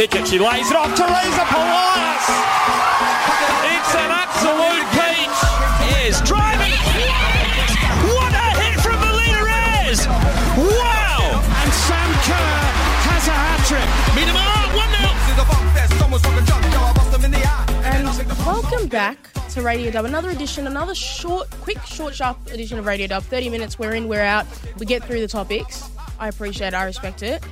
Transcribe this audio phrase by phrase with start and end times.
[0.00, 0.26] Pickett.
[0.28, 0.88] She lays it off.
[0.96, 2.24] To Teresa Polias.
[3.68, 5.28] It's an absolute peach.
[6.08, 6.72] Is driving.
[8.08, 10.08] What a hit from Melina Reyes.
[10.56, 11.44] Wow.
[11.44, 12.64] And Sam Kerr
[13.12, 13.84] has a hat trick.
[14.16, 14.72] Meet him up.
[14.72, 15.10] 1 0.
[17.84, 18.06] And
[18.46, 19.18] welcome back
[19.50, 20.06] to Radio Dub.
[20.06, 23.22] Another edition, another short, quick, short, sharp edition of Radio Dub.
[23.22, 24.46] 30 minutes, we're in, we're out.
[24.78, 25.90] We get through the topics.
[26.18, 27.44] I appreciate it, I respect it.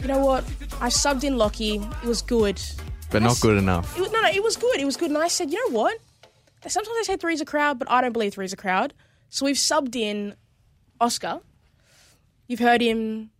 [0.00, 0.44] You know what?
[0.82, 1.76] I subbed in Lockie.
[1.76, 2.60] It was good.
[3.12, 3.96] But not good enough.
[3.96, 4.80] It was, no, no, it was good.
[4.80, 5.10] It was good.
[5.12, 5.96] And I said, you know what?
[6.66, 8.92] Sometimes they say three's a crowd, but I don't believe three's a crowd.
[9.28, 10.34] So we've subbed in
[11.00, 11.38] Oscar.
[12.48, 13.30] You've heard him,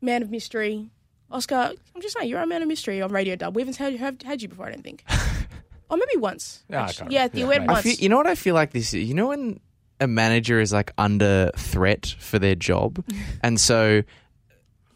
[0.00, 0.88] man of mystery.
[1.32, 3.56] Oscar, I'm just saying, you're a man of mystery on Radio Dub.
[3.56, 5.02] We haven't had, had, had you before, I don't think.
[5.90, 6.62] or maybe once.
[6.70, 7.12] Yeah, I actually.
[7.12, 7.70] yeah, at the yeah, web maybe.
[7.70, 7.86] I once.
[7.86, 9.08] feel, you know what I feel like this is?
[9.08, 9.58] You know when
[10.00, 13.04] a manager is like under threat for their job,
[13.42, 14.04] and so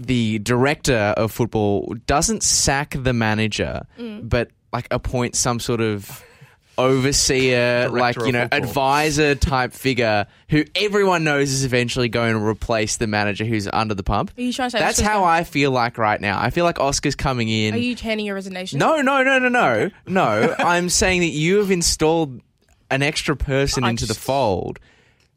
[0.06, 4.28] the director of football doesn't sack the manager, Mm.
[4.28, 6.22] but like appoints some sort of
[6.78, 8.58] overseer, like you know, football.
[8.58, 13.94] advisor type figure who everyone knows is eventually going to replace the manager who's under
[13.94, 14.32] the pump.
[14.36, 16.40] Are you trying to say That's Oscar's how gonna- I feel like right now.
[16.40, 17.74] I feel like Oscar's coming in.
[17.74, 18.78] Are you handing your resignation?
[18.78, 20.54] No, no, no, no, no, no.
[20.58, 22.40] I'm saying that you have installed
[22.90, 24.78] an extra person I into the fold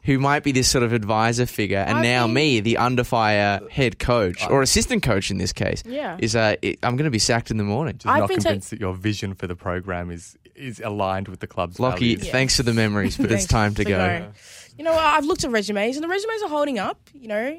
[0.06, 3.04] who might be this sort of advisor figure, and I now think- me, the under
[3.04, 6.18] fire head coach or assistant coach in this case, Yeah.
[6.20, 7.96] is uh, it, I'm going to be sacked in the morning.
[7.98, 11.28] Just I've not been ta- convinced that your vision for the program is is aligned
[11.28, 12.32] with the club's Lockie, values.
[12.32, 13.98] thanks for the memories, but it's Thanks time to for go.
[13.98, 14.34] going.
[14.78, 16.98] You know, I've looked at resumes, and the resumes are holding up.
[17.14, 17.58] You know,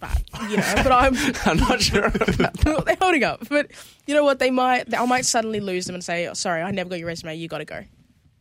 [0.00, 2.04] but you know, but I'm I'm not sure.
[2.06, 2.54] About that.
[2.86, 3.48] they're holding up.
[3.48, 3.70] But
[4.06, 4.38] you know what?
[4.38, 4.92] They might.
[4.94, 7.36] I might suddenly lose them and say, oh, "Sorry, I never got your resume.
[7.36, 7.82] You got to go."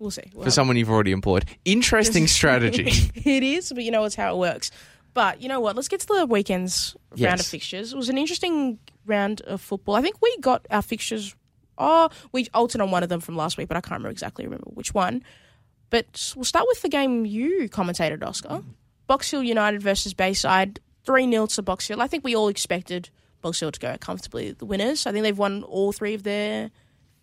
[0.01, 0.23] We'll see.
[0.33, 1.45] We'll For someone you've already employed.
[1.63, 2.89] Interesting strategy.
[3.13, 4.71] it is, but you know it's how it works.
[5.13, 5.75] But you know what?
[5.75, 7.93] Let's get to the weekend's round of fixtures.
[7.93, 9.93] It was an interesting round of football.
[9.95, 11.35] I think we got our fixtures.
[11.77, 14.43] Oh, we altered on one of them from last week, but I can't remember exactly
[14.45, 15.23] remember which one.
[15.91, 18.49] But we'll start with the game you commentated, Oscar.
[18.49, 18.69] Mm-hmm.
[19.05, 20.79] Box Hill United versus Bayside.
[21.03, 22.01] 3 0 to Box Hill.
[22.01, 23.09] I think we all expected
[23.41, 25.05] Box Hill to go comfortably the winners.
[25.05, 26.71] I think they've won all three of their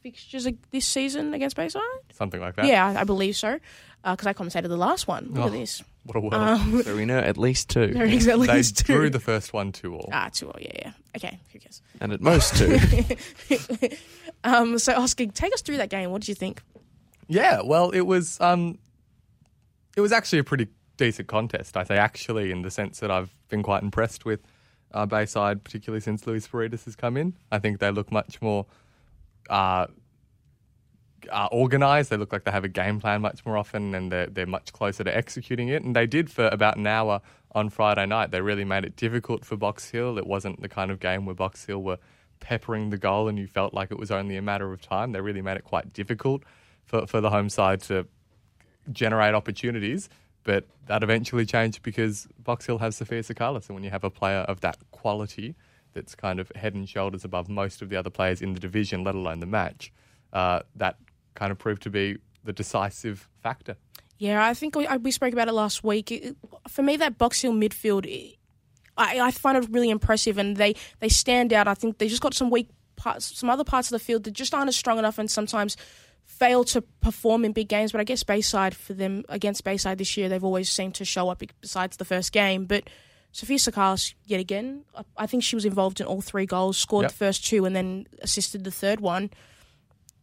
[0.00, 1.82] fixtures this season against Bayside.
[2.12, 2.66] Something like that.
[2.66, 3.58] Yeah, I, I believe so.
[4.04, 5.28] Because I commentated the last one.
[5.32, 5.46] Look Oh.
[5.46, 5.82] at this.
[6.04, 6.34] What a world.
[6.34, 8.94] Um, so we know at least two, there is at they least two.
[8.94, 10.08] drew the first one two all.
[10.12, 10.48] Ah, two.
[10.48, 10.92] Oh, yeah, yeah.
[11.16, 11.82] Okay, who cares?
[12.00, 12.78] and at most two.
[14.44, 16.10] Um, so, Oscar, take us through that game.
[16.10, 16.62] What did you think?
[17.26, 18.78] Yeah, well, it was um,
[19.96, 21.76] it was actually a pretty decent contest.
[21.76, 24.40] I say actually, in the sense that I've been quite impressed with
[24.92, 27.34] uh, Bayside, particularly since Luis Faritas has come in.
[27.50, 28.64] I think they look much more
[29.48, 29.86] uh,
[31.30, 32.10] uh, organised.
[32.10, 34.72] They look like they have a game plan much more often, and they're they're much
[34.72, 35.82] closer to executing it.
[35.82, 37.20] And they did for about an hour
[37.52, 38.30] on Friday night.
[38.30, 40.18] They really made it difficult for Box Hill.
[40.18, 41.98] It wasn't the kind of game where Box Hill were
[42.40, 45.12] peppering the goal, and you felt like it was only a matter of time.
[45.12, 46.42] They really made it quite difficult
[46.84, 48.06] for for the home side to
[48.92, 50.08] generate opportunities.
[50.44, 54.10] But that eventually changed because Box Hill has Sophia Sakalis, and when you have a
[54.10, 55.56] player of that quality
[55.94, 59.04] that's kind of head and shoulders above most of the other players in the division,
[59.04, 59.92] let alone the match,
[60.32, 60.96] uh, that
[61.34, 63.76] kind of proved to be the decisive factor.
[64.18, 66.36] Yeah, I think we, we spoke about it last week.
[66.68, 68.06] For me, that Box Hill midfield,
[68.96, 71.68] I, I find it really impressive, and they, they stand out.
[71.68, 74.32] I think they just got some weak parts, some other parts of the field that
[74.32, 75.76] just aren't as strong enough, and sometimes
[76.24, 77.92] fail to perform in big games.
[77.92, 81.28] But I guess Bayside for them against Bayside this year, they've always seemed to show
[81.28, 82.66] up besides the first game.
[82.66, 82.90] But
[83.32, 84.84] Sophia Sakalis, yet again,
[85.16, 87.10] I, think she was involved in all three goals, scored Yep.
[87.12, 89.30] the first two, and then assisted the third one.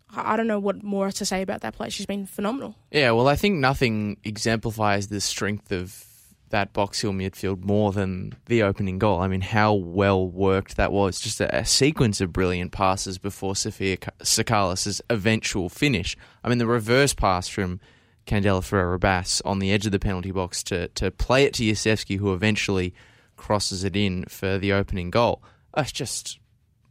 [0.10, 1.90] I I don't know what more to say about that play.
[1.90, 2.76] She's been phenomenal.
[2.92, 6.04] Yeah, well, I think nothing exemplifies the strength of
[6.50, 9.20] that Box Hill midfield more than the opening goal.
[9.20, 11.20] I mean, how well worked that was.
[11.20, 16.16] Just a, a sequence of brilliant passes before Sophia Sakalis' eventual finish.
[16.44, 17.80] I mean, the reverse pass from
[18.26, 21.64] Candela Ferreira Bass on the edge of the penalty box to, to play it to
[21.64, 22.94] Yasevsky, who eventually
[23.38, 25.44] crosses it in for the opening goal.
[25.78, 26.40] It's just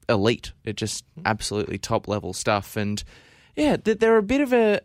[0.09, 0.53] elite.
[0.65, 2.77] It just absolutely top level stuff.
[2.77, 3.03] And
[3.57, 4.81] yeah, they're a bit of a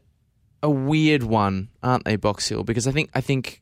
[0.62, 2.64] a weird one, aren't they, Box Hill?
[2.64, 3.62] Because I think I think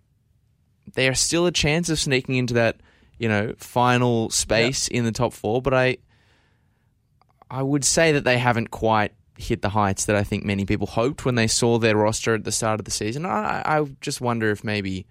[0.93, 2.77] they are still a chance of sneaking into that
[3.19, 5.61] you know final space in the top four.
[5.61, 5.97] But I
[7.49, 10.87] I would say that they haven't quite hit the heights that I think many people
[10.87, 13.25] hoped when they saw their roster at the start of the season.
[13.25, 15.05] I, I just wonder if maybe,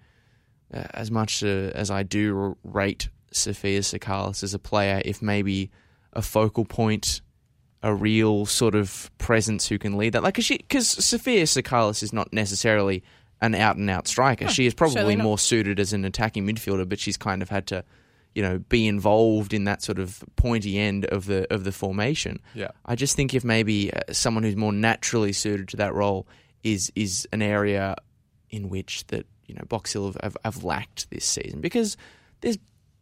[0.73, 5.71] uh, as much uh, as I do rate Sophia Sakalis as a player, if maybe
[6.13, 7.21] a focal point,
[7.83, 12.33] a real sort of presence who can lead that, like because Sophia Sakalis is not
[12.33, 13.03] necessarily
[13.41, 14.47] an out and out striker.
[14.47, 17.83] she is probably more suited as an attacking midfielder, but she's kind of had to.
[18.37, 22.39] You know, be involved in that sort of pointy end of the of the formation.
[22.53, 22.67] Yeah.
[22.85, 26.27] I just think if maybe uh, someone who's more naturally suited to that role
[26.63, 27.95] is is an area
[28.51, 31.97] in which that you know Box Hill have, have, have lacked this season because
[32.41, 32.59] there's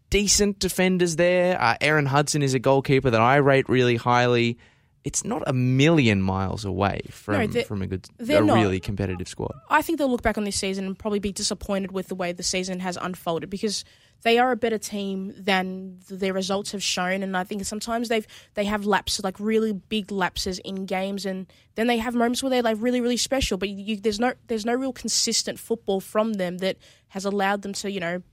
[0.09, 1.61] decent defenders there.
[1.61, 4.57] Uh, Aaron Hudson is a goalkeeper that I rate really highly.
[5.03, 8.55] It's not a million miles away from No, from a good, a not.
[8.55, 9.51] really competitive squad.
[9.69, 12.31] I think they'll look back on this season and probably be disappointed with the way
[12.31, 13.83] the season has unfolded because
[14.23, 17.21] they are a better team than their results have shown.
[17.21, 21.47] And I think sometimes they've they have lapses, like really big lapses in games, and
[21.75, 23.57] then they have moments where they're like really really special.
[23.57, 26.77] But you, there's no there's no real consistent football from them that
[27.09, 28.23] has allowed them to you know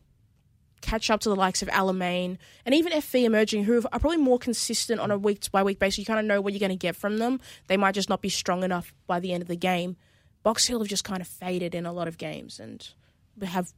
[0.82, 2.36] catch up to the likes of Alamein
[2.66, 5.98] and even FV emerging, who are probably more consistent on a week by week basis.
[5.98, 7.40] You kind of know what you're going to get from them.
[7.68, 9.96] They might just not be strong enough by the end of the game.
[10.42, 12.86] Box Hill have just kind of faded in a lot of games and
[13.42, 13.72] have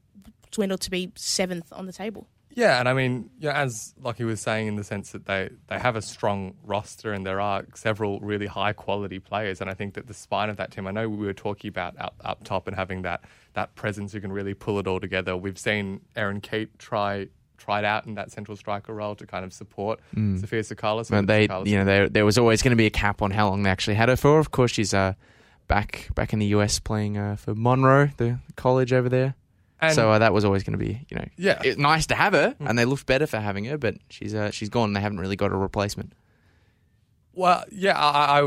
[0.55, 2.29] dwindled to be seventh on the table.
[2.57, 5.79] Yeah, and I mean, yeah, as Lockie was saying, in the sense that they, they
[5.79, 9.95] have a strong roster and there are several really high quality players, and I think
[9.95, 10.87] that the spine of that team.
[10.87, 13.25] I know we were talking about up, up top and having that
[13.55, 15.37] that presence who can really pull it all together.
[15.37, 19.53] We've seen Aaron Keat try tried out in that central striker role to kind of
[19.53, 21.09] support Sophia Sakalis.
[21.11, 23.49] But they, you know, there there was always going to be a cap on how
[23.49, 24.39] long they actually had her for.
[24.39, 25.15] Of course, she's uh,
[25.67, 29.35] back back in the US playing uh, for Monroe, the college over there.
[29.87, 31.61] And- so uh, that was always going to be, you know, Yeah.
[31.65, 33.79] it- nice to have her, and they looked better for having her.
[33.79, 34.91] But she's uh, she's gone.
[34.91, 36.13] and They haven't really got a replacement.
[37.33, 38.45] Well, yeah, I, I,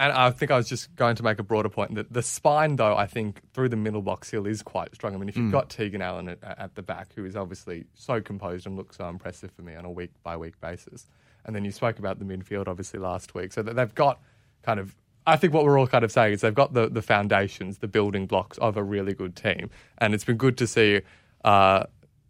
[0.00, 2.76] and I think I was just going to make a broader point that the spine,
[2.76, 5.12] though, I think through the middle box hill is quite strong.
[5.14, 8.20] I mean, if you've got Tegan Allen at, at the back, who is obviously so
[8.20, 11.08] composed and looks so impressive for me on a week by week basis,
[11.44, 14.20] and then you spoke about the midfield obviously last week, so that they've got
[14.62, 14.94] kind of.
[15.26, 17.88] I think what we're all kind of saying is they've got the, the foundations, the
[17.88, 21.02] building blocks of a really good team, and it's been good to see
[21.44, 21.84] uh,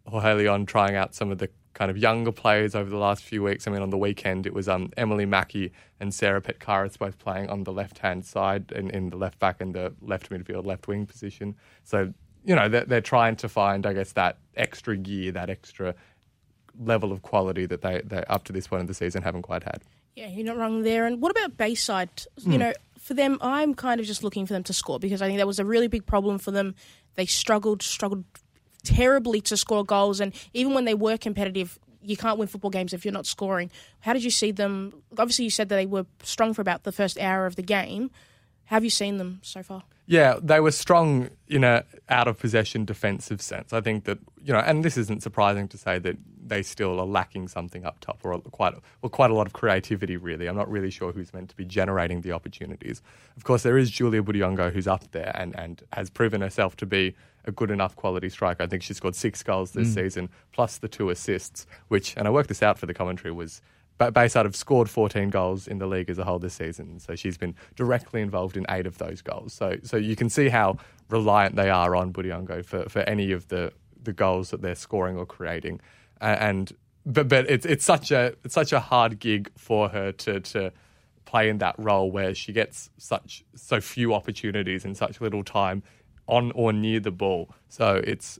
[0.05, 3.41] Jorge Leon trying out some of the kind of younger players over the last few
[3.41, 3.67] weeks.
[3.67, 7.49] I mean, on the weekend, it was um, Emily Mackey and Sarah Petkaris both playing
[7.49, 10.87] on the left hand side in, in the left back and the left midfield, left
[10.87, 11.55] wing position.
[11.83, 12.13] So,
[12.43, 15.95] you know, they're, they're trying to find, I guess, that extra gear, that extra
[16.77, 19.63] level of quality that they, they up to this point of the season haven't quite
[19.63, 19.83] had.
[20.19, 21.05] Yeah, you're not wrong there.
[21.05, 22.09] And what about Bayside?
[22.39, 22.57] You hmm.
[22.57, 25.37] know, for them, I'm kind of just looking for them to score because I think
[25.37, 26.75] that was a really big problem for them.
[27.15, 28.25] They struggled, struggled
[28.83, 32.91] terribly to score goals, and even when they were competitive, you can't win football games
[32.91, 33.71] if you're not scoring.
[34.01, 35.01] How did you see them?
[35.17, 38.11] Obviously, you said that they were strong for about the first hour of the game.
[38.65, 39.83] How have you seen them so far?
[40.09, 43.73] Yeah, they were strong in a out of possession defensive sense.
[43.73, 47.05] I think that you know, and this isn't surprising to say that they still are
[47.05, 48.73] lacking something up top, or quite
[49.03, 50.17] well, quite a lot of creativity.
[50.17, 53.03] Really, I'm not really sure who's meant to be generating the opportunities.
[53.37, 56.87] Of course, there is Julia Budiongo who's up there and and has proven herself to
[56.87, 57.15] be
[57.45, 58.63] a good enough quality striker.
[58.63, 59.93] I think she scored six goals this mm.
[59.93, 63.61] season, plus the two assists, which and I worked this out for the commentary was.
[63.99, 67.15] Ba- Bayside have scored 14 goals in the league as a whole this season, so
[67.15, 69.53] she's been directly involved in eight of those goals.
[69.53, 70.77] So, so you can see how
[71.09, 75.17] reliant they are on Budiongo for, for any of the, the goals that they're scoring
[75.17, 75.81] or creating.
[76.21, 76.73] And
[77.05, 80.71] but but it's it's such a it's such a hard gig for her to to
[81.25, 85.81] play in that role where she gets such so few opportunities in such little time
[86.27, 87.49] on or near the ball.
[87.69, 88.37] So it's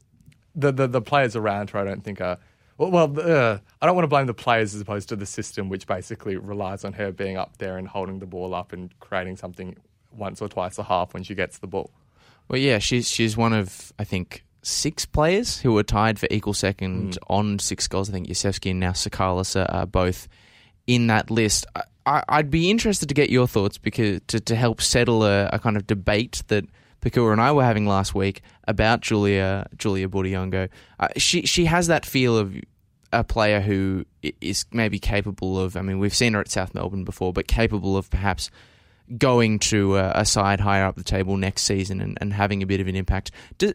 [0.55, 1.79] the the, the players around her.
[1.79, 2.37] I don't think are
[2.87, 3.19] well.
[3.19, 6.37] uh, I don't want to blame the players as opposed to the system, which basically
[6.37, 9.75] relies on her being up there and holding the ball up and creating something
[10.11, 11.91] once or twice a half when she gets the ball.
[12.47, 16.53] Well, yeah, she's she's one of I think six players who were tied for equal
[16.53, 18.09] second on six goals.
[18.09, 20.27] I think Yusevsky and now Sakalis are, are both
[20.87, 21.65] in that list.
[22.05, 25.59] I, I'd be interested to get your thoughts because to, to help settle a, a
[25.59, 26.65] kind of debate that
[27.01, 30.69] Pakua and I were having last week about Julia Julia Budiongo.
[30.99, 32.55] Uh, she she has that feel of
[33.11, 34.05] a player who
[34.41, 35.75] is maybe capable of.
[35.75, 38.49] I mean, we've seen her at South Melbourne before, but capable of perhaps
[39.17, 42.67] going to a, a side higher up the table next season and, and having a
[42.67, 43.31] bit of an impact.
[43.57, 43.73] Do,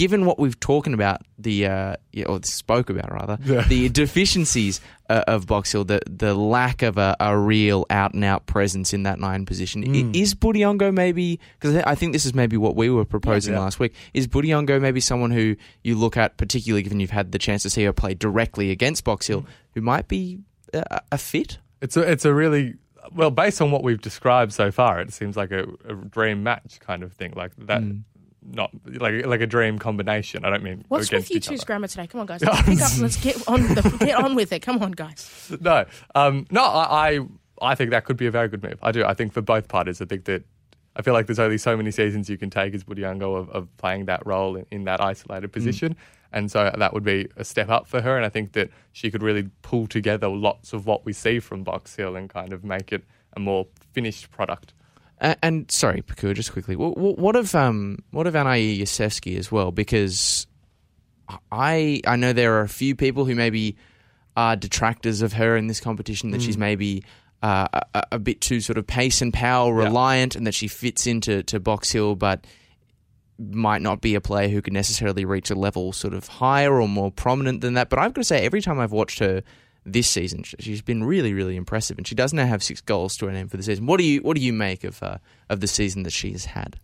[0.00, 3.36] given what we've talking about the uh, or spoke about rather
[3.68, 4.80] the deficiencies
[5.10, 8.94] uh, of Box Hill, the the lack of a, a real out and out presence
[8.94, 12.76] in that nine position, I- is Budiongo maybe because I think this is maybe what
[12.76, 13.60] we were proposing Yeah.
[13.60, 13.92] last week.
[14.14, 17.70] Is Budiongo maybe someone who you look at, particularly given you've had the chance to
[17.70, 20.38] see her play directly against Box Hill, who might be
[20.72, 21.58] a, a fit?
[21.82, 22.74] It's a it's a really
[23.14, 25.00] well based on what we've described so far.
[25.00, 27.82] It seems like a, a dream match kind of thing, like that.
[28.42, 30.44] Not like like a dream combination.
[30.44, 31.66] I don't mean What's against with you each two's other.
[31.66, 32.06] grammar today?
[32.06, 32.42] Come on, guys.
[32.44, 32.98] Let's pick up.
[32.98, 33.62] Let's get on.
[33.62, 34.60] The, get on with it.
[34.60, 35.52] Come on, guys.
[35.60, 36.62] no, um, no.
[36.62, 37.20] I, I
[37.60, 38.78] I think that could be a very good move.
[38.82, 39.04] I do.
[39.04, 40.00] I think for both parties.
[40.00, 40.44] I think that
[40.96, 43.76] I feel like there's only so many seasons you can take as Budiongo of, of
[43.76, 45.96] playing that role in, in that isolated position.
[46.32, 48.16] And so that would be a step up for her.
[48.16, 51.64] And I think that she could really pull together lots of what we see from
[51.64, 53.04] Box Hill and kind of make it
[53.36, 54.72] a more finished product.
[55.20, 59.52] And, and sorry, Pakua, just quickly, what, what of um, what of Anaï Yasevsky as
[59.52, 59.70] well?
[59.70, 60.46] Because
[61.52, 63.76] I I know there are a few people who maybe
[64.36, 66.60] are detractors of her in this competition that she's Mm.
[66.60, 67.04] maybe
[67.42, 71.06] uh, a, a bit too sort of pace and power reliant, and that she fits
[71.06, 72.46] into to Box Hill, but
[73.38, 76.86] might not be a player who could necessarily reach a level sort of higher or
[76.86, 77.88] more prominent than that.
[77.88, 79.42] But I've got to say, every time I've watched her
[79.84, 83.26] this season, she's been really, really impressive, and she does now have six goals to
[83.26, 83.86] her name for the season.
[83.86, 85.18] What do you what do you make of uh,
[85.48, 86.78] of the season that she has had?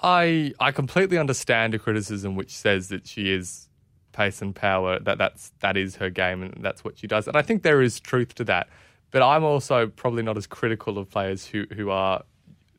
[0.00, 3.68] I I completely understand a criticism which says that she is
[4.12, 7.36] pace and power that that's that is her game and that's what she does and
[7.36, 8.68] I think there is truth to that
[9.10, 12.22] but I'm also probably not as critical of players who who are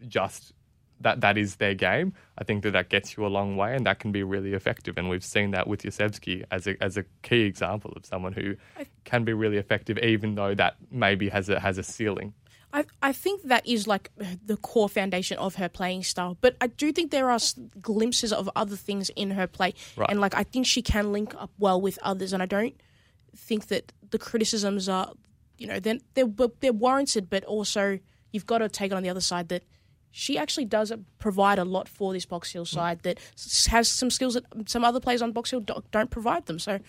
[0.07, 0.53] just
[1.01, 3.85] that that is their game I think that that gets you a long way and
[3.85, 7.05] that can be really effective and we've seen that with Yosevsky as a as a
[7.21, 8.55] key example of someone who
[9.03, 12.33] can be really effective even though that maybe has a has a ceiling
[12.75, 14.11] I, I think that is like
[14.45, 16.37] the core foundation of her playing style.
[16.41, 17.39] But I do think there are
[17.79, 19.73] glimpses of other things in her play.
[19.95, 20.09] Right.
[20.11, 22.33] And like I think she can link up well with others.
[22.33, 22.75] And I don't
[23.33, 25.13] think that the criticisms are,
[25.57, 26.27] you know, they're, they're,
[26.59, 27.97] they're warranted, but also
[28.33, 29.63] you've got to take it on the other side that
[30.17, 32.73] she actually does provide a lot for this Box Hill hmm.
[32.73, 33.19] side that
[33.67, 36.57] has some skills that some other players on Box Hill don't, provide them.
[36.57, 36.79] So,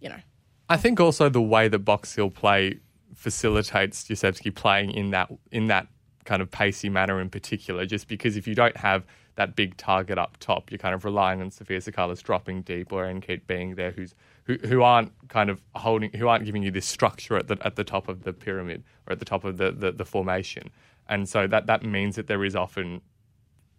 [0.00, 0.20] you know.
[0.68, 2.78] I think also the way that Box Hill play
[3.16, 5.88] facilitates Yosevsky playing in that in that
[6.24, 9.04] kind of pacey manner in particular, just because if you don't have
[9.34, 13.04] that big target up top, you're kind of relying on Sophia Sakalis dropping deep or
[13.06, 16.86] Enkate being there who's who, who aren't kind of holding who aren't giving you this
[16.86, 19.72] structure at the at the top of the pyramid or at the top of the,
[19.72, 20.70] the, the formation.
[21.08, 23.00] And so that, that means that there is often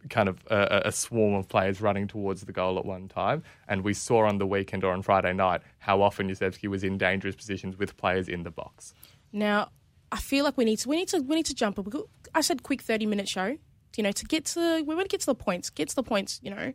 [0.10, 3.44] kind of a, a swarm of players running towards the goal at one time.
[3.68, 6.98] And we saw on the weekend or on Friday night how often Yosevsky was in
[6.98, 8.94] dangerous positions with players in the box.
[9.32, 9.70] Now,
[10.12, 11.78] I feel like we need to we need to we need to jump.
[11.78, 11.88] up.
[12.34, 13.58] I said quick thirty minute show.
[13.96, 15.70] You know, to get to we want to get to the points.
[15.70, 16.40] Get to the points.
[16.42, 16.74] You know,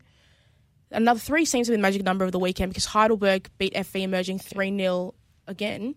[0.90, 4.02] another three seems to be the magic number of the weekend because Heidelberg beat FV
[4.02, 5.14] emerging three 0
[5.48, 5.96] again.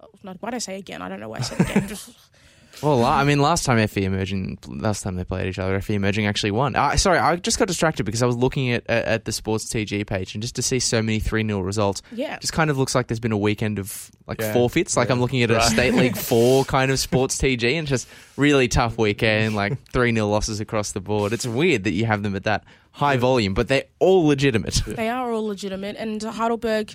[0.00, 1.02] Oh, Not why did I say again?
[1.02, 1.88] I don't know why I said again.
[1.88, 2.10] Just-
[2.82, 6.26] Well, I mean, last time FV Emerging, last time they played each other, FV Emerging
[6.26, 6.76] actually won.
[6.76, 9.64] Uh, sorry, I just got distracted because I was looking at, at at the Sports
[9.66, 12.38] TG page and just to see so many 3 0 results, Yeah.
[12.38, 14.52] just kind of looks like there's been a weekend of like Yeah.
[14.52, 14.96] forfeits.
[14.96, 18.06] Like I'm looking at a State League 4 kind of Sports TG and just
[18.36, 21.32] really tough weekend, like 3 0 losses across the board.
[21.32, 24.82] It's weird that you have them at that high volume, but they're all legitimate.
[24.86, 26.94] they are all legitimate, and Heidelberg,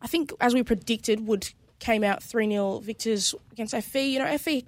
[0.00, 4.12] I think, as we predicted, would came out three 0 victors against FV.
[4.12, 4.64] You know, FV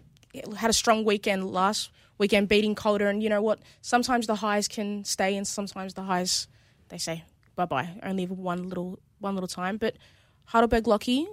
[0.56, 3.60] had a strong weekend last weekend, beating Calder, and you know what?
[3.80, 6.48] Sometimes the highs can stay, and sometimes the highs
[6.88, 7.24] they say
[7.56, 7.88] bye bye.
[8.02, 9.96] Only one little one little time, but
[10.46, 11.26] Heidelberg Lucky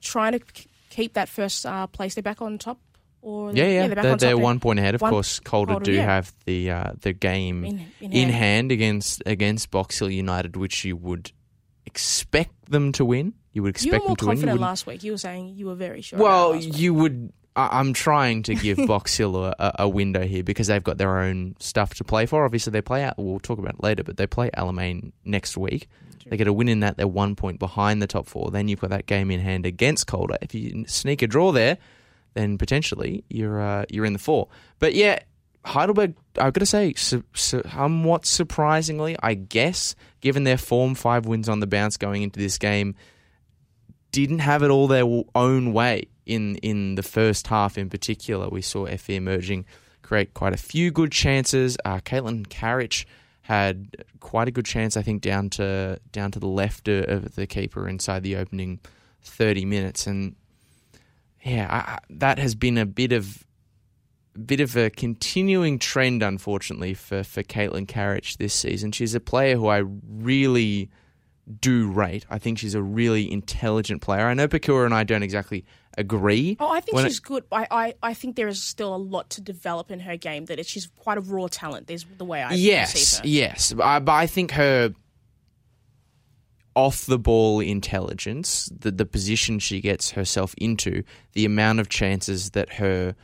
[0.00, 0.40] trying to
[0.90, 2.14] keep that first uh, place.
[2.14, 2.78] They're back on top,
[3.22, 4.94] or Yeah, yeah, they're they're, on they're one point ahead.
[4.94, 6.04] Of One- course, Calder, Calder, do yeah.
[6.04, 8.32] have the uh, the game In- in in hand.
[8.34, 11.32] hand against against Box Hill United, which you would
[11.86, 13.34] expect them to win.
[13.52, 14.36] You would You were expect more them to win.
[14.36, 15.02] Confident wouldn't- last week.
[15.02, 16.18] You were saying you were very sure.
[16.18, 16.78] well, about last week.
[16.78, 17.32] you would.
[17.56, 20.98] I- I'm trying to give Box Hill a, a- a window here because they've got
[20.98, 22.44] their own stuff to play for.
[22.44, 23.14] Obviously, they play out.
[23.18, 25.88] We'll talk about it later, but they play Alamein next week.
[26.26, 26.96] They get a win in that.
[26.96, 28.50] They're one point behind the top four.
[28.50, 30.36] Then you've got that game in hand against Calder.
[30.42, 31.78] If you sneak a draw there,
[32.34, 34.46] then potentially you're uh, you're in the four.
[34.78, 35.18] But yeah,
[35.64, 36.14] Heidelberg.
[36.38, 41.48] I've got to say, su- su- somewhat surprisingly, I guess, given their form, five wins
[41.48, 42.94] on the bounce going into this game,
[44.12, 45.04] didn't have it all their
[45.34, 47.78] own way in in the first half.
[47.78, 49.64] In particular, we saw FV emerging
[50.02, 51.76] create quite a few good chances.
[51.84, 53.06] Uh, Caitlin Carriage
[53.42, 57.46] had quite a good chance, I think, down to down to the left of- the
[57.46, 58.80] keeper inside the opening
[59.22, 60.36] thirty minutes, and
[61.42, 63.44] yeah, I, that has been a bit of
[64.46, 68.92] bit of a continuing trend, unfortunately, for for Caitlin Carriage this season.
[68.92, 70.90] She's a player who I really
[71.60, 72.26] do rate.
[72.30, 74.26] I think she's a really intelligent player.
[74.26, 75.64] I know Pakura and I don't exactly
[75.96, 76.56] agree.
[76.60, 77.44] Oh, I think when she's good.
[77.50, 80.46] I, I, I think there is still a lot to develop in her game.
[80.46, 81.86] That it, she's quite a raw talent.
[81.86, 83.26] There's the way I yes, her.
[83.26, 83.74] yes.
[83.80, 84.94] I, but I think her
[86.74, 92.50] off the ball intelligence, the the position she gets herself into, the amount of chances
[92.50, 93.14] that her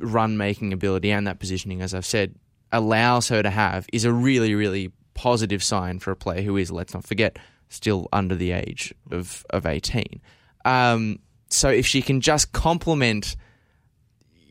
[0.00, 2.34] run making ability and that positioning, as I've said,
[2.72, 6.70] allows her to have is a really, really positive sign for a player who is,
[6.70, 10.20] let's not forget, still under the age of, of 18.
[10.64, 11.18] Um,
[11.50, 13.36] so if she can just complement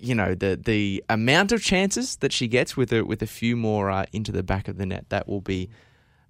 [0.01, 3.55] you know the the amount of chances that she gets with a with a few
[3.55, 5.69] more uh, into the back of the net that will be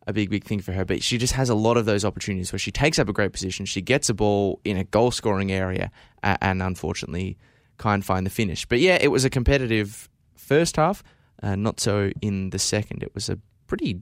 [0.09, 0.83] a big, big thing for her.
[0.83, 3.31] But she just has a lot of those opportunities where she takes up a great
[3.31, 5.91] position, she gets a ball in a goal scoring area,
[6.23, 7.37] uh, and unfortunately
[7.77, 8.65] can't find the finish.
[8.65, 11.03] But yeah, it was a competitive first half,
[11.41, 13.03] uh, not so in the second.
[13.03, 14.01] It was a pretty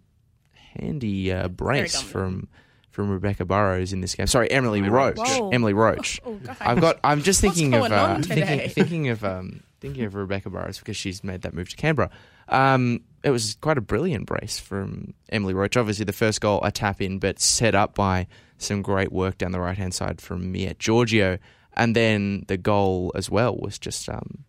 [0.54, 2.48] handy uh, brace from
[2.89, 4.27] from Rebecca Burrows in this game.
[4.27, 5.17] Sorry, Emily Roach.
[5.17, 5.50] Whoa.
[5.50, 6.20] Emily Roach.
[6.27, 6.39] Oh.
[6.60, 7.00] I've got.
[7.03, 11.24] I'm just thinking of uh, thinking, thinking of um, thinking of Rebecca Burrows because she's
[11.24, 12.10] made that move to Canberra.
[12.50, 15.77] Um, it was quite a brilliant brace from Emily Roach.
[15.77, 18.27] Obviously, the first goal a tap in, but set up by
[18.58, 21.38] some great work down the right hand side from Miette Giorgio,
[21.74, 24.44] and then the goal as well was just um,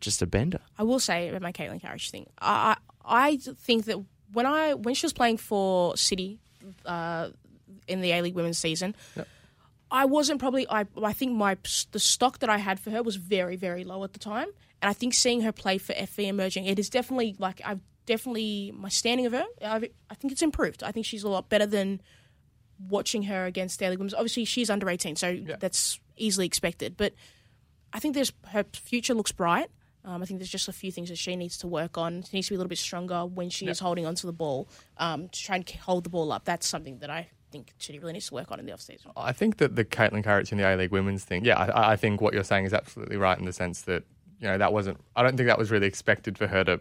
[0.00, 0.60] just a bender.
[0.78, 2.26] I will say about my Caitlin Carriage thing.
[2.40, 4.02] I I I think that
[4.32, 6.40] when I when she was playing for City
[6.86, 7.28] uh,
[7.88, 8.94] in the A League Women's season,
[9.90, 10.66] I wasn't probably.
[10.68, 11.56] I I think my
[11.92, 14.48] the stock that I had for her was very very low at the time,
[14.82, 18.72] and I think seeing her play for FV Emerging, it is definitely like I've definitely
[18.74, 19.44] my standing of her.
[19.62, 20.82] I've, I think it's improved.
[20.82, 22.00] I think she's a lot better than
[22.78, 24.14] watching her against League Women's.
[24.14, 27.14] Obviously, she's under eighteen, so that's easily expected, but.
[27.96, 29.70] I think there's her future looks bright.
[30.04, 32.22] Um, I think there's just a few things that she needs to work on.
[32.22, 34.68] She needs to be a little bit stronger when she is holding onto the ball
[34.98, 36.44] um, to try and hold the ball up.
[36.44, 39.12] That's something that I think she really needs to work on in the offseason.
[39.16, 41.96] I think that the Caitlin Carriage in the A League Women's thing, yeah, I, I
[41.96, 44.02] think what you're saying is absolutely right in the sense that
[44.40, 44.98] you know that wasn't.
[45.14, 46.80] I don't think that was really expected for her to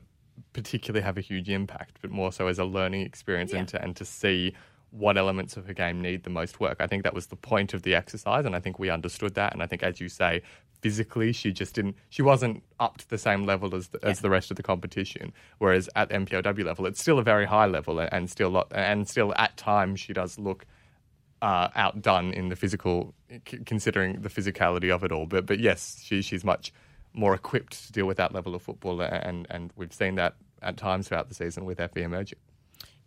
[0.53, 3.95] particularly have a huge impact, but more so as a learning experience and to and
[3.95, 4.55] to see
[4.93, 6.77] what elements of her game need the most work.
[6.79, 9.51] I think that was the point of the exercise, and I think we understood that.
[9.51, 10.43] And I think, as you say,
[10.81, 11.95] physically she just didn't.
[12.09, 15.33] She wasn't up to the same level as the, as the rest of the competition.
[15.57, 19.09] Whereas at the NPLW level, it's still a very high level, and, still lot, and
[19.09, 20.65] still at times she does look
[21.41, 23.15] uh, outdone in the physical,
[23.47, 25.25] c- considering the physicality of it all.
[25.25, 26.71] But but yes, she, she's much
[27.13, 30.77] more equipped to deal with that level of football, and and we've seen that at
[30.77, 32.39] times throughout the season with FV emerging.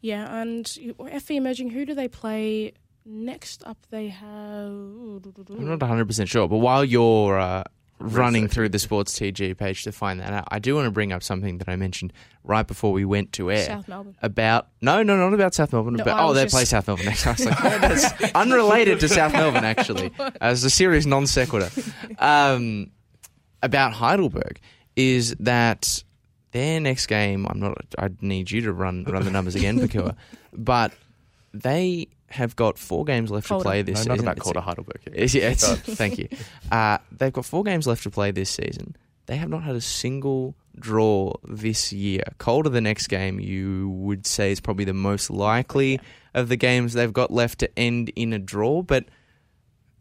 [0.06, 2.72] Yeah, and you- FV Emerging, who do they play
[3.04, 3.78] next up?
[3.90, 4.70] They have.
[4.70, 5.22] I'm
[5.58, 7.64] not 100 percent sure, but while you're uh,
[7.98, 11.12] running through the Sports TG page to find that out, I do want to bring
[11.12, 12.12] up something that I mentioned
[12.44, 14.14] right before we went to air South Melbourne.
[14.22, 15.94] about no, no, not about South Melbourne.
[15.94, 17.26] No, about, oh, they just- play South Melbourne next.
[17.26, 21.70] I was like, no, that's unrelated to South Melbourne actually, as a serious non sequitur.
[22.18, 22.92] Um,
[23.62, 24.60] about Heidelberg
[24.94, 26.04] is that
[26.52, 27.46] their next game.
[27.48, 27.78] I'm not.
[27.98, 30.14] I need you to run run the numbers again, Pakua,
[30.52, 30.92] but
[31.52, 33.62] they have got four games left Calder.
[33.62, 34.20] to play No, this not season.
[34.20, 35.00] about It's- Calder Heidelberg.
[35.04, 35.12] here.
[35.16, 36.28] It's, yeah, it's, thank you.
[36.72, 38.96] Uh, they've got four games left to play this season.
[39.26, 42.22] They have not had a single draw this year.
[42.38, 46.00] Calder the next game, you would say, is probably the most likely
[46.34, 48.82] of the games they've got left to end in a draw.
[48.82, 49.06] But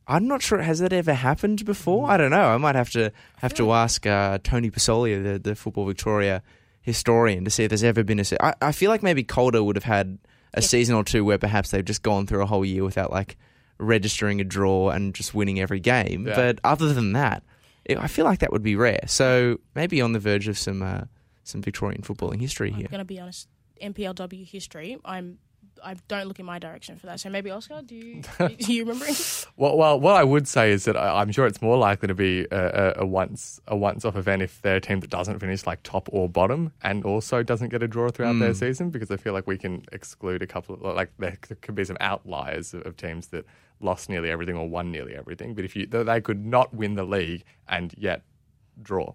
[0.08, 0.60] I'm not sure.
[0.60, 2.10] Has that ever happened before?
[2.10, 2.50] I don't know.
[2.50, 6.44] I might have to have to ask uh, Tony Pasolia, the, the Football Victoria
[6.82, 8.26] historian, to see if there's ever been a.
[8.40, 10.20] I, I feel like maybe Calder would have had
[10.54, 13.36] a season or two where perhaps they've just gone through a whole year without like
[13.78, 16.28] registering a draw and just winning every game.
[16.28, 16.36] Yeah.
[16.36, 17.44] But other than that,
[17.84, 19.04] it, I feel like that would be rare.
[19.08, 21.02] So maybe on the verge of some uh,
[21.44, 22.88] some Victorian footballing history I'm here.
[22.90, 23.48] going to be honest.
[23.82, 24.98] NPLW history.
[25.04, 25.40] I'm.
[25.84, 27.20] I don't look in my direction for that.
[27.20, 29.06] So maybe Oscar, do you do you remember?
[29.58, 32.14] Well, well, what I would say is that I- I'm sure it's more likely to
[32.14, 35.40] be a, a, a once a once off event if they're a team that doesn't
[35.40, 38.60] finish like top or bottom and also doesn't get a draw throughout their hmm.
[38.60, 41.86] season because I feel like we can exclude a couple of like there could be
[41.86, 43.46] some outliers of, of teams that
[43.80, 46.96] lost nearly everything or won nearly everything, but if you they- they could not win
[46.96, 48.24] the league and yet
[48.82, 49.14] draw.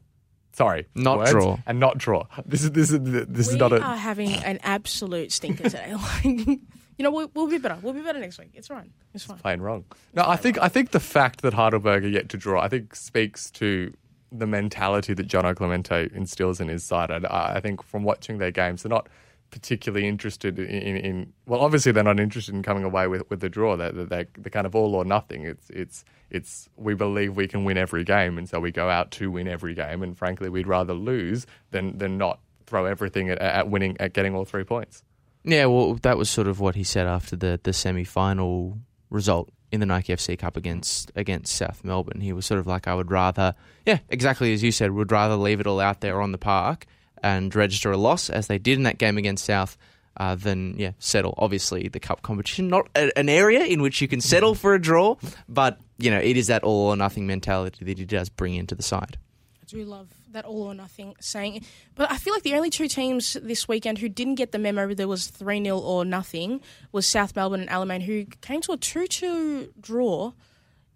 [0.53, 1.59] Sorry, Not words, draw.
[1.67, 2.27] and not draw.
[2.45, 5.95] This is this is this we is not a are having an absolute stinker today.
[6.99, 7.79] You know, we'll, we'll be better.
[7.81, 8.51] We'll be better next week.
[8.53, 8.93] It's fine.
[9.15, 9.39] It's fine.
[9.39, 9.87] playing wrong.
[10.13, 12.95] No, I think I think the fact that Heidelberg are yet to draw, I think
[12.95, 13.95] speaks to
[14.31, 17.11] the mentality that John Clemente instills in his side.
[17.11, 19.09] I, I think from watching their games, they're not
[19.51, 23.41] particularly interested in, in, in well, obviously they're not interested in coming away with, with
[23.41, 23.77] the draw.
[23.77, 25.47] They're, they're, they're kind of all or nothing.
[25.47, 29.11] It's it's it's we believe we can win every game, and so we go out
[29.13, 30.03] to win every game.
[30.03, 34.35] And frankly, we'd rather lose than than not throw everything at, at winning at getting
[34.35, 35.03] all three points.
[35.43, 38.79] Yeah, well, that was sort of what he said after the the semi final
[39.11, 42.21] result in the Nike FC Cup against against South Melbourne.
[42.21, 43.55] He was sort of like, I would rather,
[43.87, 46.87] yeah, exactly as you said, would rather leave it all out there on the park
[47.23, 49.77] and register a loss as they did in that game against South.
[50.17, 51.35] Uh, than yeah, settle.
[51.39, 54.81] Obviously, the cup competition not a, an area in which you can settle for a
[54.81, 55.17] draw,
[55.49, 58.75] but you know it is that all or nothing mentality that he does bring into
[58.75, 59.17] the side.
[59.63, 61.65] I do love that all or nothing saying.
[61.95, 64.95] But I feel like the only two teams this weekend who didn't get the memo
[64.95, 66.61] there was 3 0 or nothing
[66.93, 70.33] was South Melbourne and Alamein, who came to a 2 2 draw.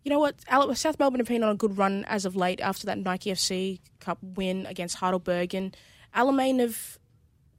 [0.02, 0.36] You know what?
[0.76, 3.80] South Melbourne have been on a good run as of late after that Nike FC
[4.00, 5.54] Cup win against Heidelberg.
[5.54, 5.76] And
[6.14, 6.98] Alamein have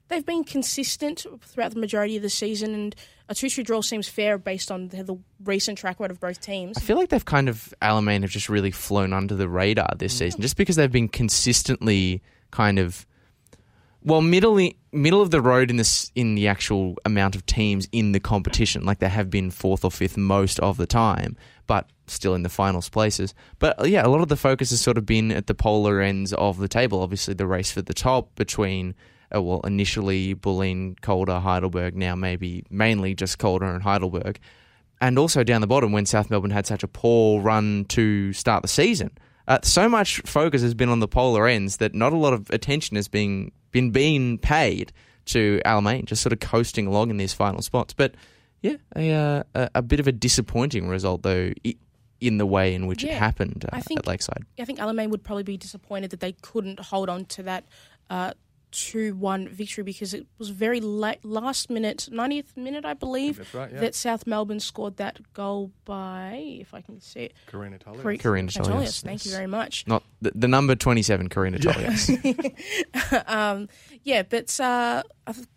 [0.07, 2.95] they've been consistent throughout the majority of the season, and
[3.27, 6.77] a two-two draw seems fair based on the, the recent track record of both teams.
[6.77, 10.17] I feel like they've kind of Alamein have just really flown under the radar this
[10.17, 13.05] season, just because they've been consistently kind of
[14.03, 18.11] well middle middle of the road in this in the actual amount of teams in
[18.11, 18.85] the competition.
[18.85, 22.49] Like they have been fourth or fifth most of the time, but still in the
[22.49, 23.33] finals places.
[23.57, 26.31] But yeah, a lot of the focus has sort of been at the polar ends
[26.33, 27.01] of the table.
[27.01, 28.93] Obviously, the race for the top between.
[29.35, 31.95] Uh, well, initially Bulleen, Calder, Heidelberg.
[31.95, 34.39] Now maybe mainly just Calder and Heidelberg,
[35.01, 38.61] and also down the bottom when South Melbourne had such a poor run to start
[38.61, 39.11] the season.
[39.47, 42.49] Uh, so much focus has been on the polar ends that not a lot of
[42.49, 44.91] attention has been been being paid
[45.25, 47.93] to Alamein, just sort of coasting along in these final spots.
[47.93, 48.15] But
[48.61, 51.51] yeah, a, uh, a, a bit of a disappointing result though.
[52.21, 53.11] in the way in which Yeah.
[53.11, 54.45] it happened uh, I think- at Lakeside.
[54.57, 57.65] I think Alamein would probably be disappointed that they couldn't hold on to that
[58.09, 58.31] uh,
[58.75, 63.71] two-one victory because it was very late, last minute, 90th minute, I believe, That's right,
[63.71, 63.79] yeah.
[63.79, 67.99] that South Melbourne scored that goal by, if I can see it, Karina Tully.
[67.99, 68.67] Cor- Karina Tolias.
[68.67, 69.85] Tolias, Thank you very much.
[69.87, 72.03] Not the, the number twenty-seven, Karina Tolias.
[73.27, 73.69] um,
[74.03, 75.47] yeah, but uh, I th-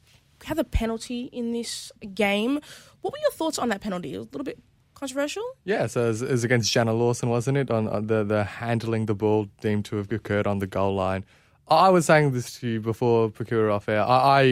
[0.44, 2.60] had a penalty in this game.
[3.00, 4.14] What were your thoughts on that penalty?
[4.14, 4.60] A little bit
[4.94, 5.42] controversial.
[5.64, 7.70] Yeah, so it was, it was against Jana Lawson, wasn't it?
[7.70, 11.24] On, on the the handling the ball deemed to have occurred on the goal line.
[11.70, 14.02] I was saying this to you before Procure off air.
[14.02, 14.42] I, I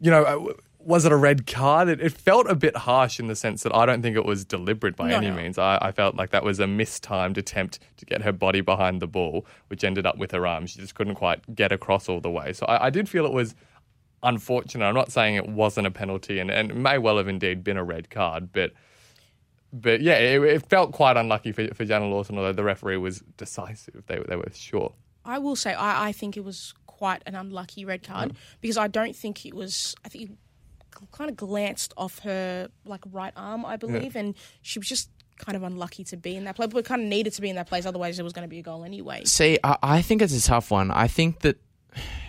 [0.00, 1.88] you know, uh, was it a red card?
[1.88, 4.44] It, it felt a bit harsh in the sense that I don't think it was
[4.44, 5.36] deliberate by No, any no.
[5.36, 5.58] means.
[5.58, 9.06] I, I felt like that was a mistimed attempt to get her body behind the
[9.08, 10.66] ball, which ended up with her arm.
[10.66, 12.52] She just couldn't quite get across all the way.
[12.52, 13.54] So I, I did feel it was
[14.22, 14.84] unfortunate.
[14.84, 17.76] I'm not saying it wasn't a penalty, and, and it may well have indeed been
[17.76, 18.72] a red card, but
[19.72, 23.22] but yeah, it, it felt quite unlucky for, for Jana Lawson, although the referee was
[23.36, 24.04] decisive.
[24.06, 24.92] They, they were sure.
[25.26, 28.36] I will say I, I think it was quite an unlucky red card Mm.
[28.60, 29.94] because I don't think it was.
[30.04, 30.36] I think it
[31.12, 35.54] kind of glanced off her like right arm, I believe, and she was just kind
[35.56, 37.66] of unlucky to be in that place, but kind of needed to be in that
[37.68, 37.84] place.
[37.84, 39.22] Otherwise, it was going to be a goal anyway.
[39.26, 40.90] See, I, I think it's a tough one.
[40.90, 41.58] I think that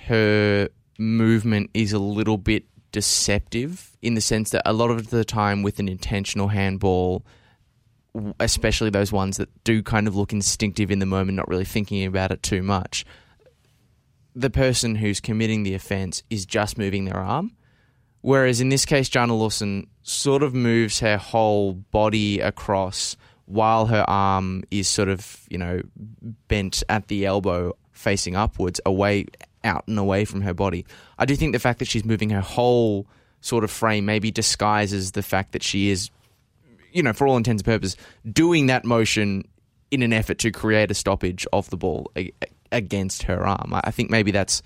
[0.07, 0.67] her
[0.99, 5.63] movement is a little bit deceptive in the sense that a lot of the time
[5.63, 7.25] with an intentional handball,
[8.39, 12.06] especially those ones that do kind of look instinctive in the moment, not really thinking
[12.06, 13.06] about it too much,
[14.36, 17.51] the person who's committing the offence is just moving their arm.
[18.21, 24.03] Whereas in this case, Jana Lawson sort of moves her whole body across while her
[24.08, 25.82] arm is sort of, you know,
[26.47, 29.25] bent at the elbow facing upwards, away,
[29.63, 30.86] out and away from her body.
[31.17, 33.08] I do think the fact that she's moving her whole
[33.41, 36.10] sort of frame maybe disguises the fact that she is,
[36.97, 37.95] you know, for all intents and purposes,
[38.31, 39.47] doing that motion
[39.91, 42.33] in an effort to create a stoppage of the ball a-
[42.71, 43.73] against her arm.
[43.73, 44.62] I I think maybe that's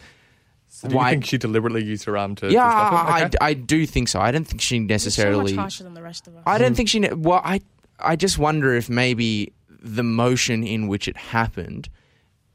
[0.73, 3.13] So do Why- you think she deliberately used her arm to, to yeah, stop him?
[3.13, 3.37] I, Okay.
[3.41, 4.19] I, I do think so.
[4.21, 5.53] I don't think she It's so necessarily.
[5.53, 6.43] much harsher than the rest of us.
[6.47, 6.99] I don't think she.
[6.99, 7.59] ne- Well, I
[7.99, 9.51] I just wonder if maybe
[9.83, 11.89] the motion in which it happened,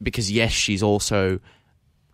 [0.03, 1.39] because yes, she's also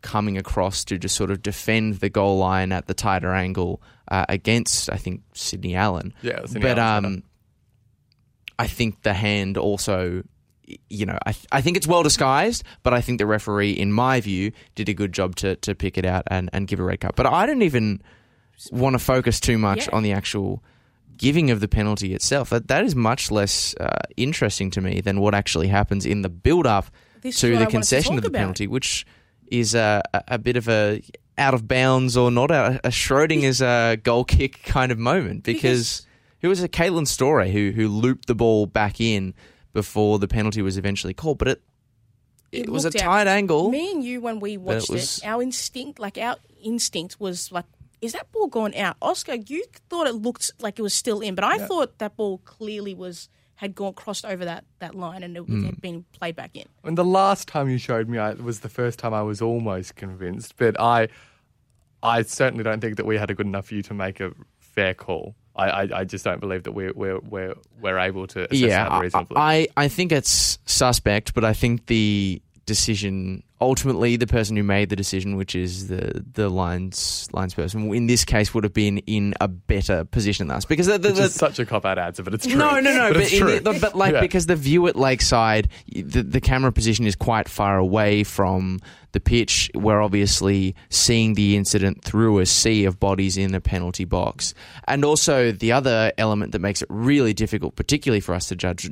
[0.03, 4.27] coming across to just sort of defend the goal line at the tighter angle uh,
[4.29, 6.13] against, I think Sydney Allen.
[6.23, 7.23] Yeah, Sydney but Allen's um,
[8.63, 10.23] I think the hand also.
[10.89, 14.21] You know, I, I think it's well disguised, but I think the referee, in my
[14.21, 17.01] view, did a good job to, to pick it out and, and give a red
[17.01, 17.15] card.
[17.17, 18.01] But I don't even
[18.71, 19.97] want to focus too much Yeah.
[19.97, 20.63] on the actual
[21.19, 22.51] giving of the penalty itself.
[22.51, 26.31] That that is much less uh, interesting to me than what actually happens in the
[26.31, 26.87] build up
[27.21, 28.39] This to the wanted to concession of the about.
[28.39, 29.05] penalty, which
[29.51, 31.03] is a, a, a bit of a
[31.37, 36.07] out of bounds or not a, a Schrodinger's uh, goal kick kind of moment because,
[36.43, 39.33] it was a Caitlin Story who who looped the ball back in
[39.73, 41.63] before the penalty was eventually called, but it
[42.53, 43.71] it, was a looked out- tight angle.
[43.71, 47.51] Me and you, when we But it watched it, our instinct, like our instinct, was
[47.51, 47.65] like,
[48.03, 51.35] "Is that ball going out?" Oscar, you thought it looked like it was still in,
[51.35, 55.37] but I thought that ball clearly was had gone crossed over that, that line and
[55.37, 55.65] it Hmm.
[55.65, 56.65] had been played back in.
[56.83, 59.95] And the last time you showed me, I, was the first time I was almost
[59.95, 60.57] convinced.
[60.57, 61.07] But I,
[62.03, 64.95] I certainly don't think that we had a good enough view to make a fair
[64.95, 65.37] call.
[65.55, 68.89] I, I, I just don't believe that we're we're we're, we're able to assess yeah,
[68.89, 69.37] that reasonably.
[69.37, 74.89] I, I think it's suspect, but I think the decision ultimately the person who made
[74.91, 78.99] the decision, which is the the lines lines person, in this case would have been
[78.99, 82.23] in a better position than us because the, the, the- such a cop out answer,
[82.23, 82.57] but it's true.
[82.59, 83.13] no, no, no.
[83.13, 84.21] But, But, the, but like Yeah.
[84.21, 88.81] because the view at Lakeside, the, the camera position is quite far away from
[89.13, 89.71] the pitch.
[89.75, 94.55] We're obviously seeing the incident through a sea of bodies in a penalty box,
[94.89, 98.91] and also the other element that makes it really difficult, particularly for us to judge,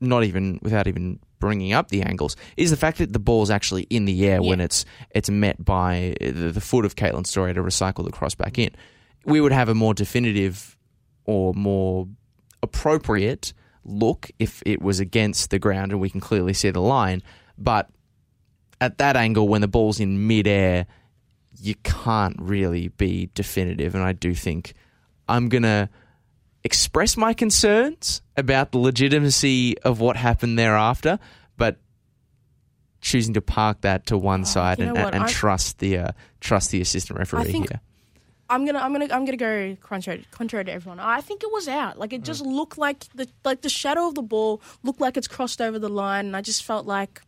[0.00, 3.86] not even without even bringing up the angles, is the fact that the ball's actually
[3.94, 7.62] in the air when it's it's met by the, the foot of Caitlin Story to
[7.62, 8.70] recycle the cross back in.
[9.24, 10.76] We would have a more definitive
[11.24, 12.08] or more
[12.62, 13.52] appropriate
[13.84, 17.22] look if it was against the ground and we can clearly see the line.
[17.56, 17.90] But
[18.80, 20.86] at that angle, when the ball's in midair,
[21.60, 23.94] you can't really be definitive.
[23.94, 24.74] And I do think
[25.28, 25.88] I'm going to
[26.64, 31.18] express my concerns about the legitimacy of what happened thereafter,
[31.56, 31.78] but
[33.04, 36.08] choosing to park that to one side you know and, and, and trust the uh,
[36.40, 37.80] trust the assistant referee think- here.
[38.50, 41.00] I'm gonna, I'm gonna, I'm gonna go contrary, contrary to everyone.
[41.00, 41.98] I think it was out.
[41.98, 42.24] Like it Mm.
[42.26, 45.78] just looked like the, like the shadow of the ball looked like it's crossed over
[45.78, 47.22] the line, and I just felt like,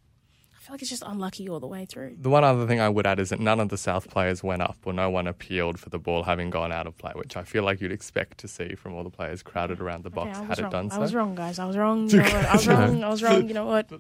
[0.55, 2.17] I feel like it's just unlucky all the way through.
[2.21, 4.61] The one other thing I would add is that none of the South players went
[4.61, 7.45] up or no one appealed for the ball having gone out of play, which I
[7.45, 10.39] feel like you'd expect to see from all the players crowded around the box Okay,
[10.39, 10.71] I had was it wrong.
[10.71, 10.97] done so.
[10.97, 11.59] I was wrong, guys.
[11.59, 12.11] I was wrong.
[12.11, 12.25] You know?
[12.27, 13.03] I was wrong.
[13.05, 13.49] I was wrong.
[13.49, 13.91] You know what?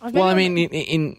[0.00, 1.16] I've Well, I mean, in, in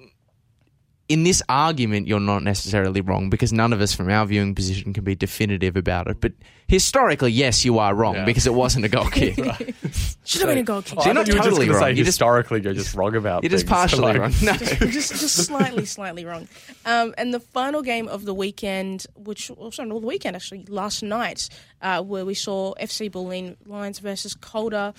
[1.10, 4.94] in this argument, you're not necessarily wrong because none of us, from our viewing position,
[4.94, 6.22] can be definitive about it.
[6.22, 6.34] But
[6.68, 8.26] historically, yes, you are wrong Yeah.
[8.26, 9.34] because it wasn't a goal kick.
[10.24, 11.00] should have been a goal kick.
[11.00, 11.82] Oh, I you're not you were totally just wrong.
[11.82, 13.42] Say You're just- historically, you're just wrong about.
[13.42, 13.72] You're just things.
[13.72, 14.34] partially Like- wrong.
[14.44, 14.54] No.
[14.54, 16.48] just just slightly, slightly wrong.
[16.86, 21.02] Um, and the final game of the weekend, which also not the weekend actually, last
[21.02, 21.50] night,
[21.82, 24.94] uh, where we saw FC Bulleen Lions versus Calder.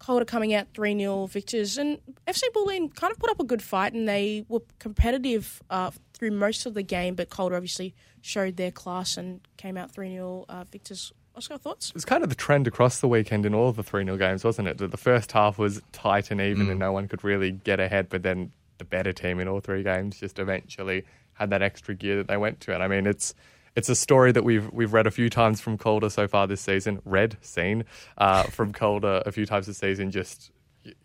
[0.00, 1.78] Calder coming out 3 0 victors.
[1.78, 5.92] And FC Bulleen kind of put up a good fight and they were competitive uh,
[6.14, 10.08] through most of the game, but Calder obviously showed their class and came out 3
[10.10, 11.12] 0 uh, victors.
[11.36, 11.90] Oscar, thoughts?
[11.90, 14.16] It was kind of the trend across the weekend in all of the 3 0
[14.16, 14.78] games, wasn't it?
[14.78, 18.08] That the first half was tight and even and no one could really get ahead,
[18.08, 22.16] but then the better team in all three games just eventually had that extra gear
[22.16, 22.74] that they went to.
[22.74, 23.34] And I mean, it's.
[23.76, 26.60] It's a story that we've we've read a few times from Calder so far this
[26.60, 27.00] season.
[27.04, 27.84] Read, seen
[28.18, 30.10] uh, from Calder a few times this season.
[30.10, 30.50] Just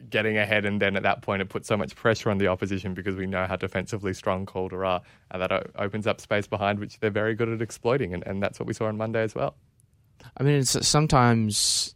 [0.10, 2.94] getting ahead, and then at that point, it puts so much pressure on the opposition
[2.94, 5.02] because we know how defensively strong Calder are,
[5.32, 8.60] and that opens up space behind, which they're very good at exploiting, and, and that's
[8.60, 9.56] what we saw on Monday as well.
[10.38, 11.94] I mean, sometimes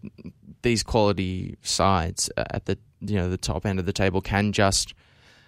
[0.62, 4.94] these quality sides at the you know the top end of the table can just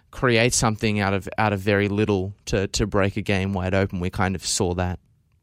[0.09, 3.99] create something out of out of very little to to break a game wide open.
[3.99, 4.99] We kind of saw that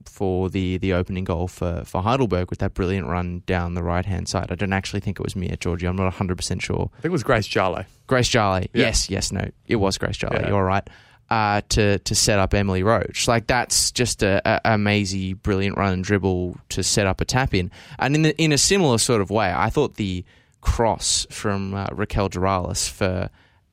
[0.09, 4.05] for the the opening goal for for Heidelberg with that brilliant run down the right
[4.05, 4.51] hand side.
[4.51, 5.87] I don't actually think it was Mia Georgie.
[5.87, 6.91] I'm not 100 percent sure.
[6.95, 7.85] I think it was Grace Jarlow.
[8.07, 8.69] Grace Jarley.
[8.73, 8.87] Yeah.
[8.87, 10.41] Yes, yes, no, it was Grace Jarley.
[10.43, 10.49] Yeah.
[10.49, 10.89] You're right.
[11.31, 15.77] Uh, to to set up Emily Roach, like that's just a, a, a mazy, brilliant
[15.77, 18.97] run and dribble to set up a tap in, and in the, in a similar
[18.97, 20.25] sort of way, I thought the
[20.63, 23.29] cross from uh, Raquel Duralis for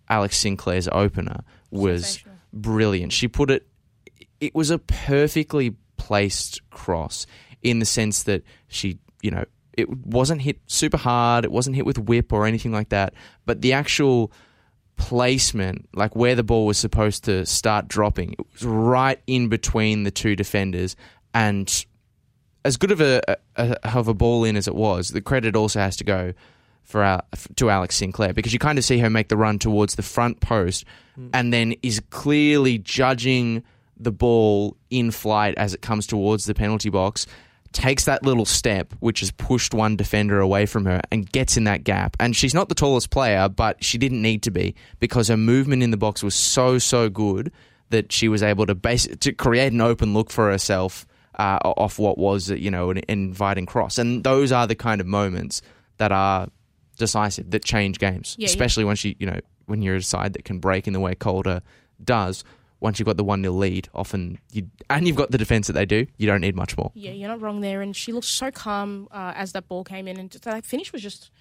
[0.09, 3.13] Alex Sinclair's opener was brilliant.
[3.13, 3.65] She put it.
[4.39, 7.25] It was a perfectly placed cross
[7.63, 11.45] in the sense that she, you know, it wasn't hit super hard.
[11.45, 13.15] It wasn't hit with whip or anything like that.
[13.47, 14.31] But the actual
[14.97, 20.03] placement, like where the ball was supposed to start dropping, it was right in between
[20.03, 20.95] the two defenders.
[21.33, 21.85] And
[22.63, 23.21] as good of a,
[23.55, 26.33] a of a ball in as it was, the credit also has to go
[26.83, 27.23] for our,
[27.55, 30.39] to Alex Sinclair because you kind of see her make the run towards the front
[30.39, 30.85] post
[31.19, 31.31] mm.
[31.33, 33.63] and then is clearly judging
[33.97, 37.25] the ball in flight as it comes towards the penalty box
[37.71, 41.65] takes that little step which has pushed one defender away from her and gets in
[41.65, 45.27] that gap and she's not the tallest player but she didn't need to be because
[45.27, 47.51] her movement in the box was so so good
[47.89, 51.05] that she was able to base to create an open look for herself
[51.37, 55.07] uh, off what was you know an inviting cross and those are the kind of
[55.07, 55.61] moments
[55.97, 56.47] that are
[56.97, 58.49] decisive that change games, Yeah, yeah.
[58.51, 61.13] especially once you you know when you're a side that can break in the way
[61.13, 61.61] Calder
[62.03, 62.43] does.
[62.81, 65.73] Once you've got the one 0 lead, often you and you've got the defense that
[65.73, 66.91] they do, you don't need much more.
[66.93, 67.81] Yeah, you're not wrong there.
[67.81, 70.91] And she looked so calm uh, as that ball came in, and just, that finish
[70.91, 71.31] was just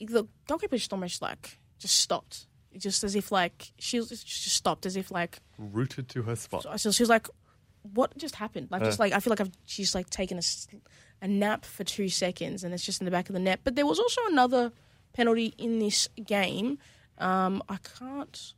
[0.00, 4.86] the goalkeeper just almost like just stopped, just as if like she just just stopped,
[4.86, 6.64] as if like Rooted to her spot.
[6.80, 7.26] so she was like,
[7.82, 10.40] "What just happened?" Like just like I feel like I've she's like taken
[11.20, 13.60] a nap for two seconds, and it's just in the back of the net.
[13.64, 14.72] But there was also another
[15.12, 16.78] penalty in this game.
[17.18, 18.54] Um, I can't.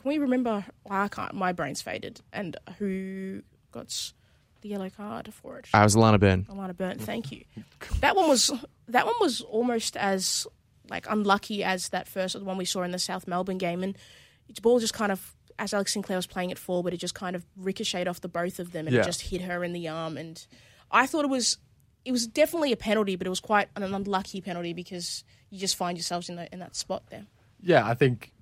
[0.00, 0.64] Can we remember?
[0.84, 1.34] Well, I can't.
[1.34, 2.20] My brain's faded.
[2.32, 4.12] And who got
[4.60, 5.66] the yellow card for it?
[5.74, 6.44] Ah, I was Alana Byrne.
[6.44, 7.44] Alana Byrne, thank you.
[8.00, 8.50] That one was
[8.88, 10.46] that one was almost as
[10.88, 13.96] like unlucky as that first one we saw in the South Melbourne game, and
[14.48, 17.34] its ball just kind of as Alex Sinclair was playing it forward, it just kind
[17.34, 19.02] of ricocheted off the both of them, and Yeah.
[19.02, 20.16] it just hit her in the arm.
[20.16, 20.44] And
[20.90, 21.58] I thought it was
[22.04, 25.76] it was definitely a penalty, but it was quite an unlucky penalty because you just
[25.76, 27.26] find yourselves in that in that spot there.
[27.60, 28.32] Yeah, I think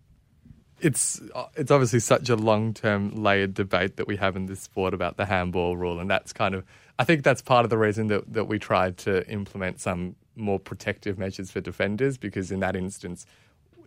[0.81, 4.61] it's uh, it's obviously such a long term layered debate that we have in this
[4.61, 6.65] sport about the handball rule, and that's kind of
[6.99, 10.59] I think that's part of the reason that that we tried to implement some more
[10.61, 13.27] protective measures for defenders because in that instance.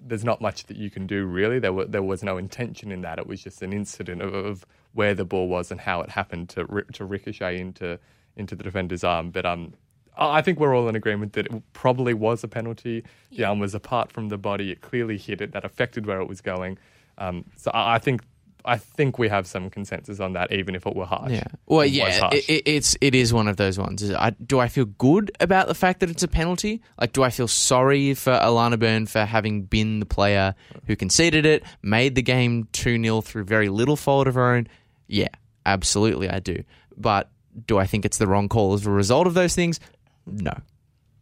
[0.02, 1.60] there's not much that you can do really.
[1.60, 3.20] There, were, there was no intention in that.
[3.20, 6.50] It was just an incident of, of where the ball was and how it happened
[6.50, 8.00] to to ricochet into
[8.36, 9.32] into the defender's arm.
[9.32, 9.74] But um,
[10.20, 13.04] I I think we're all in agreement that it probably was a penalty.
[13.32, 14.72] The arm was apart from the body.
[14.72, 15.52] It clearly hit it.
[15.54, 16.78] That affected where it was going.
[17.18, 18.22] Um, so I, I think
[18.66, 21.32] I think we have some consensus on that, even if it were harsh.
[21.32, 21.46] Yeah.
[21.66, 24.04] Well, It yeah, it, it- it's it is one of those ones.
[24.12, 26.82] I, do I feel good about the fact that it's a penalty?
[27.00, 30.56] Like, do I feel sorry for Alana Byrne for having been the player
[30.88, 34.68] who conceded it, made the game two 0 through very little fault of her own?
[35.08, 35.30] Yeah,
[35.66, 36.64] absolutely, I do.
[36.98, 37.30] But
[37.66, 39.80] do I think it's the wrong call as a result of those things?
[40.26, 40.54] No.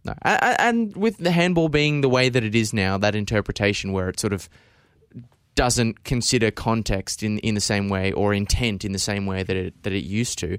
[0.05, 0.13] No.
[0.23, 4.19] And with the handball being the way that it is now, that interpretation where it
[4.19, 4.47] sort of
[5.55, 9.55] doesn't consider context in, in the same way or intent in the same way that
[9.55, 10.57] it that it used to.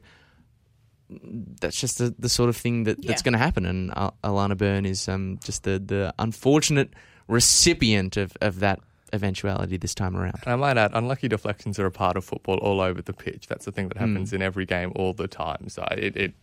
[1.60, 3.24] That's just the, the sort of thing that, that's Yeah.
[3.24, 6.90] going to happen, and Al- Alana Byrne is um, just the, the unfortunate
[7.28, 8.80] recipient of, of that
[9.14, 10.34] eventuality this time around.
[10.44, 13.46] And I might add, unlucky deflections are a part of football all over the pitch.
[13.46, 15.70] That's the thing that happens in every game all the time.
[15.70, 16.34] So it, it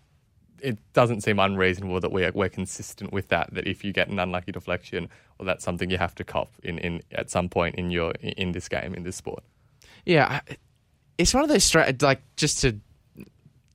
[0.65, 3.53] it doesn't seem unreasonable that we're we're consistent with that.
[3.53, 6.77] That if you get an unlucky deflection, well, that's something you have to cop in,
[6.79, 9.43] in at some point in your in this game in this sport.
[10.05, 10.41] Yeah,
[11.17, 12.79] it's one of those stra- like just to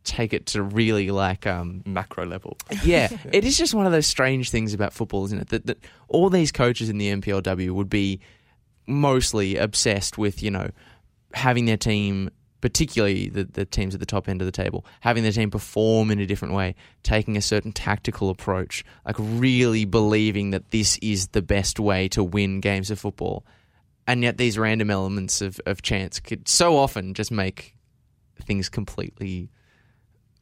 [0.04, 2.56] take it to really like um, Macro level.
[2.82, 5.48] yeah, it is just one of those strange things about football, isn't it?
[5.48, 8.20] That, that all these coaches in the NPLW would be
[8.86, 10.70] mostly obsessed with, you know,
[11.34, 15.22] having their team, particularly the, the teams at the top end of the table, having
[15.22, 20.50] their team perform in a different way, taking a certain tactical approach, like really believing
[20.50, 23.44] that this is the best way to win games of football.
[24.06, 27.76] And yet these random elements of, of chance could so often just make
[28.42, 29.50] things completely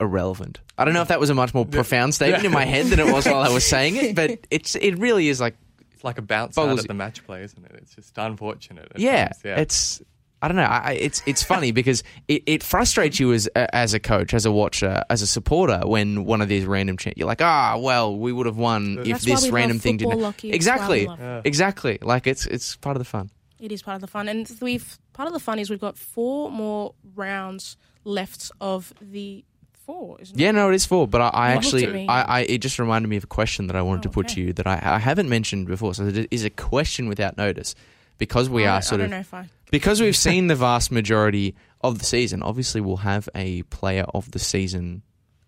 [0.00, 0.60] irrelevant.
[0.76, 3.00] I don't know if that was a much more profound statement in my head than
[3.00, 5.56] it was while I was saying it, but it's it really is like
[5.92, 7.72] It's like a bounce out at the match play, isn't it?
[7.74, 8.92] It's just unfortunate.
[8.96, 9.58] yeah, yeah.
[9.60, 10.00] it's
[10.40, 10.62] I don't know.
[10.62, 14.46] I, I- it's it's funny because it, it frustrates you as as a coach, as
[14.46, 18.16] a watcher, as a supporter when one of these random ch- you're like, ah, well,
[18.16, 20.20] we would have won if That's why this random thing didn't.
[20.20, 21.42] It's Exactly, it.
[21.44, 21.98] exactly.
[22.02, 23.30] Like it's it's part of the fun.
[23.60, 25.98] It is part of the fun, and we've part of the fun is we've got
[25.98, 30.18] four more rounds left of the four.
[30.20, 31.08] Isn't Yeah, no, it is four.
[31.08, 32.06] But I, I actually.
[32.08, 34.26] I, I, it just reminded me of a question that I wanted to Oh, put
[34.26, 34.34] okay.
[34.36, 35.92] to you that I, I haven't mentioned before.
[35.94, 37.74] So it is a question without notice
[38.18, 39.48] because we I, are sort I of don't know if I.
[39.70, 42.42] because we've seen the vast majority of the season.
[42.42, 45.02] Obviously, we'll have a player of the season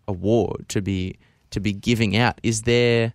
[0.06, 1.16] award to be
[1.50, 2.40] to be giving out.
[2.42, 3.14] Is there?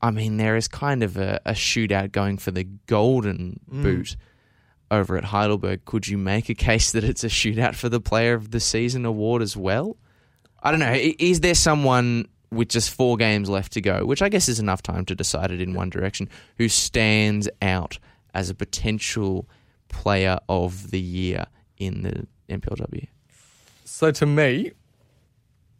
[0.00, 3.82] I mean, there is kind of a, a shootout going for the golden mm.
[3.82, 4.16] boot
[4.90, 5.84] over at Heidelberg.
[5.84, 9.04] Could you make a case that it's a shootout for the player of the season
[9.04, 9.96] award as well?
[10.60, 10.94] I don't know.
[10.94, 14.82] Is there someone with just four games left to go, which I guess is enough
[14.82, 17.98] time to decide it in one direction, who stands out
[18.34, 19.48] as a potential
[19.92, 21.46] player of the year
[21.78, 23.06] in the NPLW?
[23.84, 24.72] So to me,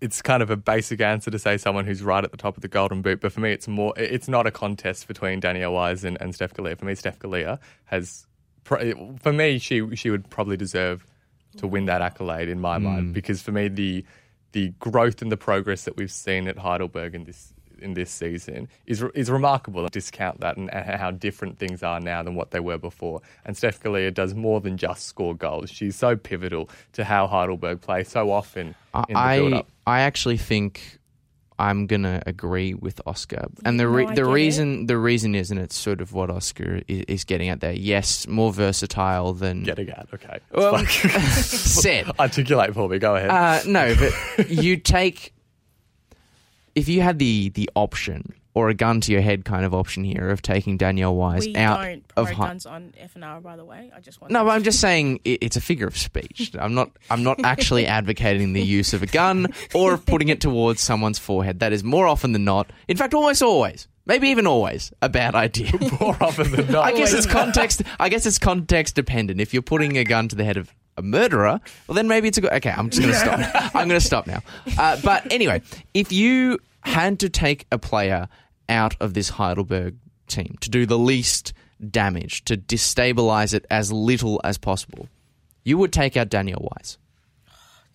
[0.01, 2.63] it's kind of a basic answer to say someone who's right at the top of
[2.63, 3.21] the golden boot.
[3.21, 3.93] But for me, it's more.
[3.97, 6.79] It's not a contest between Danielle Wise and, and Steph Galea.
[6.79, 8.27] For me, Steph Galea has.
[8.65, 11.05] For me, she she would probably deserve
[11.57, 12.85] to win that accolade in my hmm.
[12.85, 14.05] mind because for me the
[14.53, 18.69] the growth and the progress that we've seen at Heidelberg in this in this season
[18.87, 19.87] is is remarkable.
[19.89, 23.21] Discount that and, and how different things are now than what they were before.
[23.45, 25.71] And Steph Galea does more than just score goals.
[25.71, 28.75] She's so pivotal to how Heidelberg play so often
[29.09, 29.69] in the I build-up.
[29.87, 30.99] I actually think
[31.59, 34.33] I'm gonna agree with Oscar, and the re- No, the get it.
[34.33, 37.73] reason the reason is, and it's sort of what Oscar is, is getting at there.
[37.75, 40.39] Yes, more versatile than Getting at okay.
[40.51, 42.11] Well, said.
[42.19, 42.99] Articulate for me.
[42.99, 43.31] Go ahead.
[43.31, 45.33] Uh, no, but you take
[46.75, 50.05] if you had the the option or a gun to your head kind of option
[50.05, 53.57] here of taking Danielle Wise We out don't of promote Hei- guns on FNR, by
[53.57, 53.91] the way.
[53.97, 54.31] I just want.
[54.31, 56.53] No, but I'm just saying it, it's a figure of speech.
[56.59, 56.91] I'm not.
[57.11, 61.19] I'm not actually advocating the use of a gun or of putting it towards someone's
[61.19, 61.61] forehead.
[61.61, 65.35] That is more often than not, in fact, almost always, maybe even always, a bad
[65.35, 65.73] idea.
[66.01, 66.85] More often than not.
[66.85, 67.83] I guess it's context.
[67.99, 69.41] I guess it's context dependent.
[69.41, 72.39] If you're putting a gun to the head of a murderer, well, then maybe it's
[72.39, 72.53] a good.
[72.53, 73.75] Okay, I'm just going to stop.
[73.75, 74.43] I'm going to stop now.
[74.79, 75.63] Uh, but anyway,
[75.95, 78.29] if you had to take a player
[78.69, 79.97] out of this Heidelberg
[80.27, 81.53] team to do the least
[81.91, 85.09] damage, to destabilize it as little as possible,
[85.65, 86.99] you would take out Danielle Wise.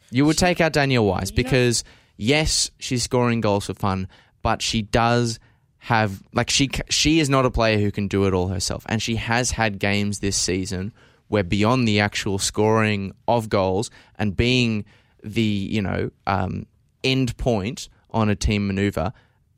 [0.09, 1.84] You would take out Danielle Wise because
[2.15, 4.07] yes, she's scoring goals for fun,
[4.41, 5.39] but she does
[5.80, 9.01] have like she she is not a player who can do it all herself, and
[9.01, 10.93] she has had games this season
[11.28, 14.86] where beyond the actual scoring of goals and being
[15.23, 16.65] the you know um,
[17.03, 19.11] end point on a team maneuver,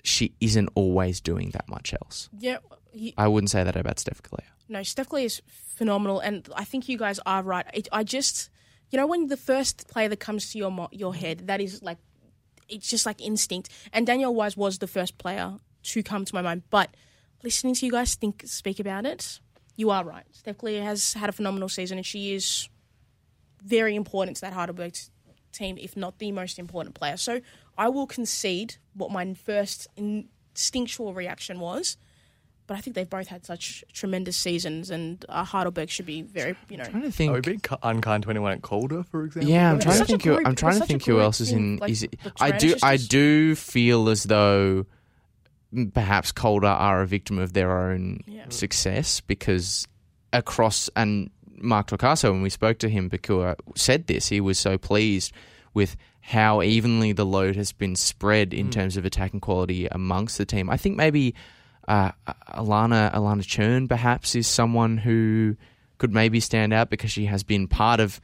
[0.04, 2.30] she isn't always doing that much else.
[2.38, 2.58] Yeah,
[2.92, 4.46] He- I wouldn't say that about Steph Curry.
[4.68, 7.66] No, Steph Curry is phenomenal, and I think you guys are right.
[7.74, 8.50] It, I just,
[8.92, 11.98] you know, when the first player that comes to your your head, that is like,
[12.68, 13.70] it's just like instinct.
[13.94, 16.64] And Danielle Wise was the first player to come to my mind.
[16.70, 16.90] But
[17.44, 19.40] listening to you guys think speak about it,
[19.80, 20.26] you are right.
[20.32, 22.68] Steph Curry has had a phenomenal season, and she is
[23.64, 25.04] very important to that Heidelberg t-
[25.54, 27.18] team, if not the most important player.
[27.18, 27.40] So
[27.78, 31.98] I will concede what my first instinctual reaction was.
[32.68, 36.56] But I think they've both had such tremendous seasons, and uh, Heidelberg should be very,
[36.70, 36.84] you know.
[36.84, 37.46] trying to Are we think.
[37.46, 39.50] being cu- unkind to anyone at Calder, for example?
[39.50, 40.24] Yeah, I'm It's trying to think.
[40.24, 41.78] Who, group- I'm trying to think who group else is in, in.
[41.78, 42.76] like, is it, I do.
[42.84, 44.86] I do feel as though
[45.94, 48.46] perhaps Calder are a victim of their own Yeah.
[48.50, 49.88] success because
[50.34, 51.30] across and
[51.62, 54.30] Mark Tocasso, when we spoke to him, Bakua said this.
[54.30, 55.34] He was so pleased
[55.74, 60.46] with how evenly the load has been spread in terms of attacking quality amongst the
[60.46, 60.70] team.
[60.70, 61.36] I think maybe
[61.88, 62.12] uh,
[62.54, 65.56] Alana Alana Churn perhaps is someone who
[65.98, 68.22] could maybe stand out because she has been part of.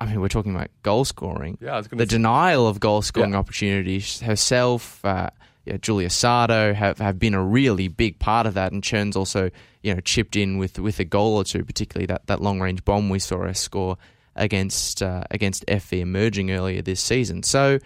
[0.00, 1.58] I mean, we're talking about goal scoring.
[1.60, 2.04] Yeah, I was the say.
[2.06, 3.38] denial of goal scoring Yeah.
[3.38, 5.04] opportunities herself.
[5.04, 5.30] Uh,
[5.64, 9.50] yeah, Julia Sardo have, have been a really big part of that, and Churn's also
[9.82, 12.84] you know chipped in with with a goal or two, particularly that, that long range
[12.84, 13.96] bomb we saw her score
[14.34, 17.42] against uh, against FV emerging earlier this season.
[17.42, 17.78] So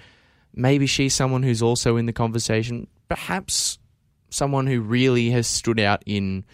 [0.54, 2.86] maybe she's someone who's also in the conversation.
[3.08, 3.78] Perhaps
[4.30, 6.44] someone who really has stood out in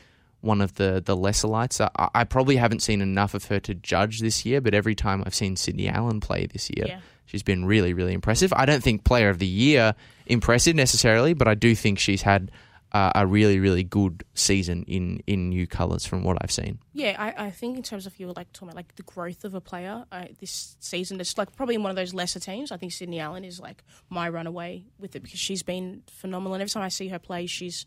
[0.41, 1.81] one of the the lesser lights.
[1.81, 5.23] I, I probably haven't seen enough of her to judge this year, but every time
[5.25, 7.01] I've seen Sydney Allen play this year, Yeah.
[7.27, 8.53] She's been really really impressive.
[8.53, 9.95] I don't think Player of the Year
[10.27, 12.51] impressive necessarily, but I do think she's had
[12.93, 16.79] uh, a really really good season in in new colours from what I've seen.
[16.93, 19.45] Yeah, I, I think in terms of you were like talking about like the growth
[19.45, 22.71] of a player uh, this season, it's like probably in one of those lesser teams.
[22.71, 26.63] I think Sydney Allen is like my runaway with it because she's been phenomenal, and
[26.63, 27.87] every time I see her play, she's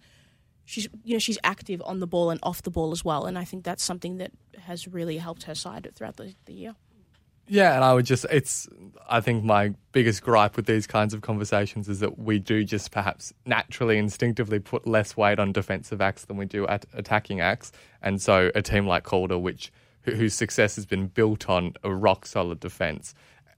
[0.66, 3.38] she's you know she's active on the ball and off the ball as well, and
[3.38, 6.76] I think that's something that has really helped her side throughout the, the year.
[7.48, 8.68] Yeah, and I would just, it's,
[9.08, 12.91] I think my biggest gripe with these kinds of conversations is that we do just
[12.91, 17.72] perhaps naturally, instinctively put less weight on defensive acts than we do at attacking acts.
[18.02, 19.72] And so a team like Calder, which,
[20.02, 23.14] whose success has been built on a rock solid defense,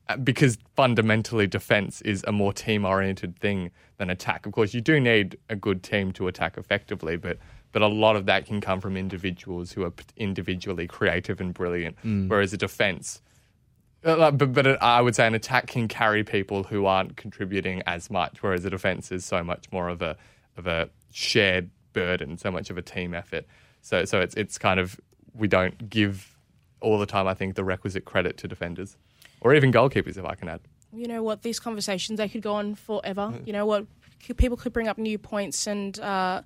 [0.09, 4.45] uh, because fundamentally defense is a more team oriented thing than attack.
[4.45, 7.37] Of course, you do need a good team to attack effectively, but
[7.73, 11.97] but a lot of that can come from individuals who are individually creative and brilliant.
[12.29, 13.21] Whereas a defense,
[14.15, 17.81] like, but, but it, I would say an attack can carry people who aren't contributing
[17.85, 20.17] as much, whereas a defense is so much more of a
[20.57, 23.45] of a shared burden, so much of a team effort.
[23.81, 24.99] So so it's it's kind of
[25.33, 26.35] we don't give
[26.79, 27.27] all the time.
[27.27, 28.97] I think the requisite credit to defenders
[29.41, 30.61] or even goalkeepers, if I can add.
[30.93, 31.41] You know what?
[31.43, 33.33] These conversations they could go on forever.
[33.45, 33.85] You know what?
[34.37, 36.41] People could bring up new points, and uh,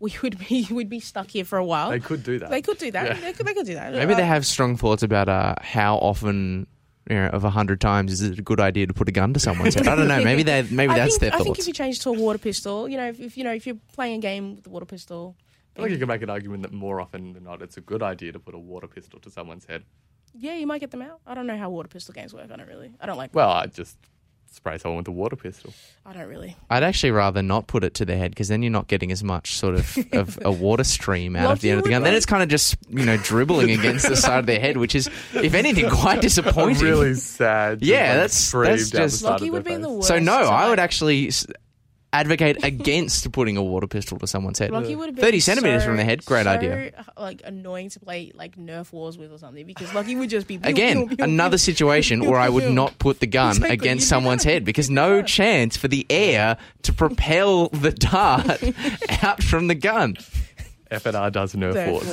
[0.00, 1.90] we would be would be stuck here for a while.
[1.90, 2.50] They could do that.
[2.50, 3.06] They could do that.
[3.06, 3.20] Yeah.
[3.20, 3.92] They, could, they could do that.
[3.92, 6.66] Maybe Uh, they have strong thoughts about uh, how often.
[7.10, 9.34] You know, of a hundred times, is it a good idea to put a gun
[9.34, 9.88] to someone's head?
[9.88, 10.22] I don't know.
[10.24, 11.44] Maybe they, maybe I that's think, their I thoughts.
[11.44, 13.66] think if you change to a water pistol, you know, if, if you know if
[13.66, 15.34] you're playing a game with a water pistol,
[15.76, 18.02] I think you can make an argument that more often than not, it's a good
[18.04, 19.82] idea to put a water pistol to someone's head.
[20.34, 21.20] yeah, you might get them out.
[21.26, 22.50] I don't know how water pistol games work.
[22.52, 22.92] I don't really.
[23.00, 23.34] I don't like.
[23.34, 23.96] Well, I just
[24.54, 25.72] spray someone with a water pistol.
[26.04, 26.56] I don't really.
[26.70, 29.22] I'd actually rather not put it to their head because then you're not getting as
[29.24, 32.02] much sort of, of a water stream out of the end of the would gun.
[32.02, 34.94] Then it's kind of just you know dribbling against the side of their head, which
[34.94, 36.84] is, if anything, quite disappointing.
[36.84, 37.82] really sad.
[37.82, 40.08] Yeah, like, that's- that's just- side Lockie would their be the worst.
[40.08, 41.46] so no, I would actually s-
[42.12, 44.70] advocate against putting a water pistol to someone's head.
[44.70, 47.04] Lockie would have been Thirty centimeters so- from the head, great so, idea.
[47.16, 50.58] Like annoying to play like Nerf wars with or something because Lockie would just be
[50.58, 51.58] pew, Again, pew, pew, another pew.
[51.58, 55.76] situation where I would not put the gun Exactly, against someone's head because no chance
[55.76, 58.62] for the air to propel the dart
[59.22, 60.16] out from the gun.
[60.90, 61.90] FNR does Nerf Nerf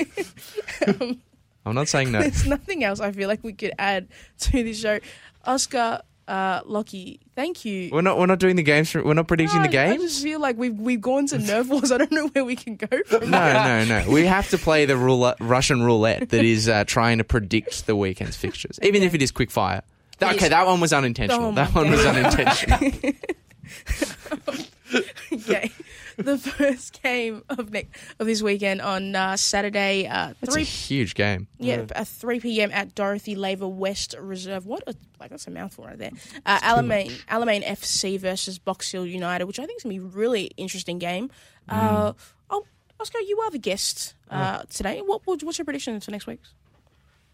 [0.00, 1.14] wars.
[1.66, 2.20] Um, I'm not saying no.
[2.20, 4.08] There's nothing else I feel like we could add
[4.40, 5.00] to this show.
[5.46, 7.90] Oscar, uh, Lockie, thank you.
[7.92, 8.18] We're not.
[8.18, 8.90] We're not doing the games.
[8.90, 11.68] For, we're not predicting the No, I- just feel like we've we've gone to Nerf
[11.68, 11.92] wars.
[11.92, 14.10] I don't know where we can go from No, no, no.
[14.10, 17.94] We have to play the roulette, Russian roulette that is uh, trying to predict the
[17.96, 19.82] weekend's fixtures, even if it is quick fire.
[20.18, 21.48] Th- It Okay, that one was unintentional.
[21.48, 23.12] Oh that one was unintentional.
[25.32, 25.70] okay.
[26.16, 31.14] The first game of next of this weekend on uh, Saturday, uh, It's a huge
[31.14, 31.48] game.
[31.58, 32.70] yeah, at three p.m.
[32.72, 34.64] at Dorothy Laver West Reserve.
[34.66, 36.12] What a like that's a mouthful right there.
[36.46, 40.02] Uh, Alamein Alamein FC versus Box Hill United, which I think is gonna be a
[40.02, 41.30] really interesting game.
[41.68, 42.16] Uh, Mm.
[42.50, 42.66] oh,
[43.00, 45.00] Oscar, you are the guest uh, today.
[45.04, 46.54] What what's your prediction for next week's?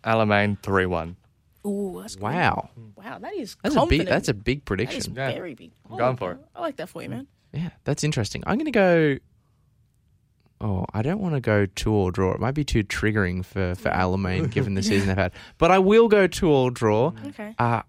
[0.05, 1.16] Alamein 3 1.
[1.66, 2.22] Ooh, that's good.
[2.22, 4.06] Wow, Wow, that is that's a big.
[4.06, 5.14] That's a big that is prediction.
[5.14, 5.32] Yeah.
[5.32, 5.72] very big.
[5.88, 6.40] I I'm going like for that.
[6.40, 6.46] it.
[6.54, 7.26] I like that for you, man.
[7.52, 8.42] Yeah, that's interesting.
[8.46, 9.18] I'm going to go.
[10.61, 12.32] oh, I don't want to go two all draw.
[12.32, 15.32] It might be too triggering for for Alamein given the season they've had.
[15.58, 17.12] But I will go two all draw.
[17.28, 17.54] Okay.
[17.58, 17.82] Uh,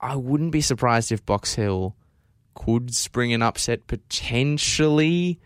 [0.00, 1.94] I wouldn't be surprised if Box Hill
[2.54, 5.40] could spring an upset potentially,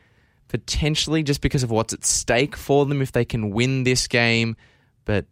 [0.48, 4.56] potentially just because of what's at stake for them if they can win this game.
[5.04, 5.26] But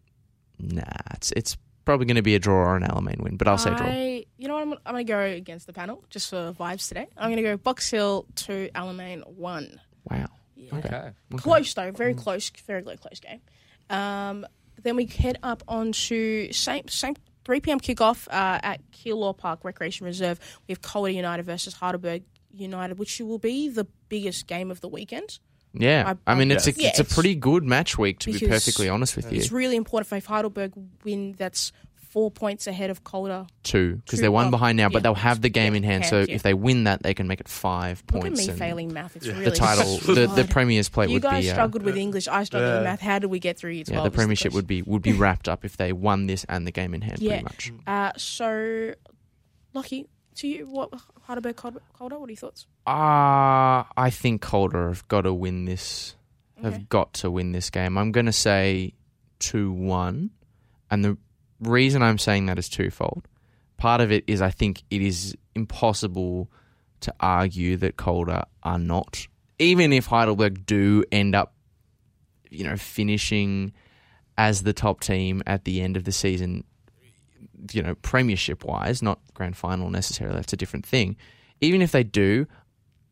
[0.58, 0.82] nah,
[1.14, 3.36] it's it's probably going to be a draw or an Alamein win.
[3.36, 3.86] But I'll say draw.
[3.86, 4.62] I, you know what?
[4.62, 7.06] I'm, I'm going to go against the panel just for vibes today.
[7.16, 9.80] I'm going to go Box Hill two, Alamein one.
[10.10, 10.28] Wow.
[10.72, 11.10] Okay.
[11.36, 13.40] Close though, very close, very very close game.
[13.90, 14.46] Um,
[14.82, 17.14] then we head up onto same same
[17.44, 17.80] 3 p.m.
[17.80, 20.40] kickoff uh, at Keilor Park Recreation Reserve.
[20.66, 24.88] We have Calder United versus Heidelberg United, which will be the biggest game of the
[24.88, 25.38] weekend.
[25.74, 28.46] Yeah, I- I, mean it's a Yeah, it's a pretty good match week to be
[28.46, 29.38] perfectly honest with you.
[29.38, 30.72] It's really important for if Heidelberg
[31.04, 31.34] win.
[31.36, 31.72] That's
[32.10, 33.44] four points ahead of Calder.
[33.64, 36.04] Two because they're one behind now, but they'll have the game Yeah, in hand.
[36.04, 36.36] hand, so yeah.
[36.36, 38.38] if they win that, they can make it five Look at points.
[38.40, 39.16] me and failing math.
[39.16, 40.50] It's really the title, the, the hard.
[40.50, 41.50] Premier's plate You would guys be.
[41.50, 42.28] Uh, struggled with English.
[42.28, 42.84] I struggled with Yeah.
[42.90, 43.00] math.
[43.00, 44.04] How did we get through year yeah, 12?
[44.04, 44.56] the the Premiership question.
[44.58, 47.18] would be would be wrapped up if they won this and the game in hand.
[47.18, 47.40] Yeah.
[47.42, 47.72] Pretty much.
[47.88, 48.94] Uh, so,
[49.72, 50.06] Lockie,
[50.36, 50.90] to you, what
[51.22, 51.80] Heidelberg Calder?
[51.98, 52.66] What are your thoughts?
[52.86, 56.16] Ah, I think Calder have got to win this.
[56.62, 56.86] Have Okay.
[56.88, 57.98] got to win this game.
[57.98, 58.94] I'm going to say
[59.38, 60.30] two one,
[60.90, 61.16] and the
[61.60, 63.26] reason I'm saying that is twofold.
[63.76, 66.50] Part of it is I think it is impossible
[67.00, 69.26] to argue that Calder are not,
[69.58, 71.54] even if Heidelberg do end up,
[72.50, 73.72] you know, finishing
[74.38, 76.64] as the top team at the end of the season.
[77.72, 80.36] You know, premiership wise, not grand final necessarily.
[80.36, 81.16] That's a different thing.
[81.60, 82.46] Even if they do,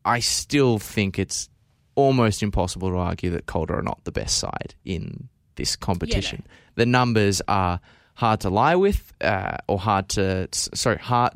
[0.05, 1.49] I still think it's
[1.95, 6.43] almost impossible to argue that Calder are not the best side in this competition.
[6.75, 7.79] The numbers are
[8.15, 11.33] hard to lie with, uh, or hard to sorry, hard.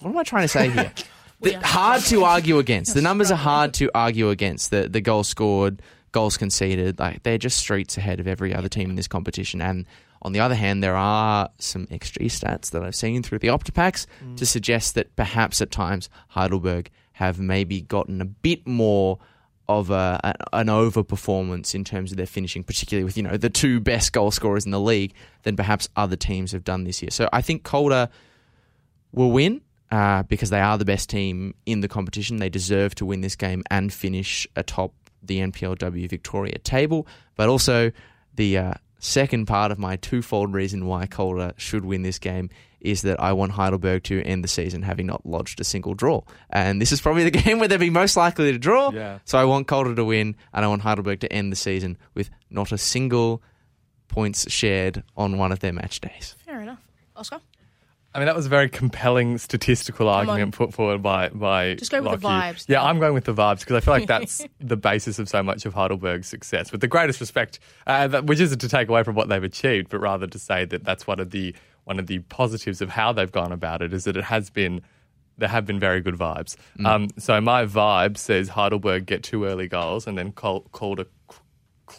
[0.00, 0.92] What am I trying to say here?
[1.40, 2.94] The- hard to argue against.
[2.94, 4.70] The numbers are hard to argue against.
[4.70, 5.82] The the goals scored,
[6.12, 9.60] goals conceded, like they're just streets ahead of every other team in this competition.
[9.60, 9.84] And
[10.22, 14.06] on the other hand, there are some XG stats that I've seen through the Optipacks
[14.36, 19.18] to suggest that perhaps at times Heidelberg have maybe gotten a bit more
[19.68, 23.50] of a, a- an overperformance in terms of their finishing, particularly with you know the
[23.50, 25.12] two best goal scorers in the league
[25.42, 27.10] than perhaps other teams have done this year.
[27.10, 28.08] So I think Calder
[29.12, 29.60] will win
[29.90, 32.38] uh, because they are the best team in the competition.
[32.38, 34.92] They deserve to win this game and finish atop
[35.22, 37.06] the NPLW Victoria table.
[37.36, 37.92] But also,
[38.34, 42.48] the uh, second part of my twofold reason why Calder should win this game
[42.80, 46.22] is that I want Heidelberg to end the season having not lodged a single draw.
[46.50, 48.90] And this is probably the game where they'd be most likely to draw.
[48.90, 49.18] Yeah.
[49.24, 52.30] So I want Calder to win, and I want Heidelberg to end the season with
[52.48, 53.42] not a single
[54.08, 56.36] points shared on one of their match days.
[56.44, 56.80] Fair enough.
[57.16, 57.40] Oscar?
[58.14, 61.74] I mean, that was a very compelling statistical argument put forward by by.
[61.74, 62.56] Just go with the Lockie.
[62.58, 62.68] vibes.
[62.68, 65.42] Yeah, I'm going with the vibes because I feel like that's the basis of so
[65.42, 66.72] much of Heidelberg's success.
[66.72, 69.88] With the greatest respect, uh, that, which isn't to take away from what they've achieved,
[69.88, 71.54] but rather to say that that's one of the
[71.84, 74.82] one of the positives of how they've gone about it is that it has been
[75.38, 76.56] there have been very good vibes.
[76.84, 81.06] Um, so my vibe says Heidelberg get two early goals and then call, Calder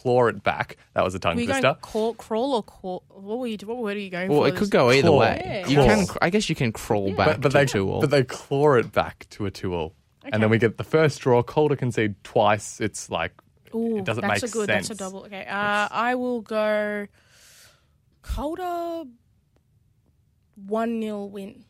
[0.02, 0.76] claw it back.
[0.94, 1.62] That was a tongue Were you twister.
[1.62, 3.02] going crawl, crawl or crawl?
[3.08, 3.56] What were you?
[3.64, 4.48] What word are you going Well, for?
[4.48, 5.20] it could go either Claw.
[5.20, 5.64] way.
[5.68, 5.86] You Claw.
[5.86, 8.00] can, I guess, you can crawl back but, but to they two all.
[8.00, 11.20] but they claw it back to a two all, and then we get the first
[11.20, 11.42] draw.
[11.42, 12.80] Calder concede twice.
[12.80, 13.32] It's like
[13.74, 14.66] Ooh, it doesn't that's make a good.
[14.66, 14.88] sense.
[14.88, 15.24] That's a double.
[15.26, 15.44] Okay.
[15.46, 17.06] Uh, I will go.
[18.22, 19.04] Calder.
[20.56, 21.64] One 0 win.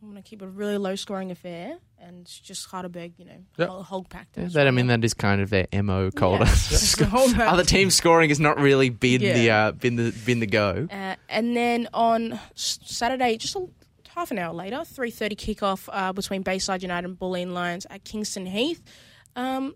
[0.00, 3.68] I'm gonna keep a really low scoring affair and just Heidelberg, you know, Yep.
[3.68, 4.36] hold, hold packed.
[4.36, 6.10] Yeah, that I mean, that is kind of their mo.
[6.10, 6.44] Calder.
[6.68, 7.34] Just hold.
[7.38, 10.86] Other teams scoring has not really been the uh, been the been the go.
[10.90, 13.66] Uh, and then on Saturday, just a,
[14.14, 18.04] half an hour later, three thirty kickoff uh, between Bayside United and Bulleen Lions at
[18.04, 18.82] Kingston Heath.
[19.36, 19.74] Um,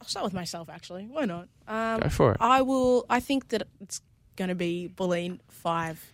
[0.00, 0.68] I'll start with myself.
[0.68, 1.48] Actually, why not?
[1.68, 2.38] Um, Go for it.
[2.40, 3.06] I will.
[3.08, 4.00] I think that it's
[4.36, 6.04] going to be Bulleen five,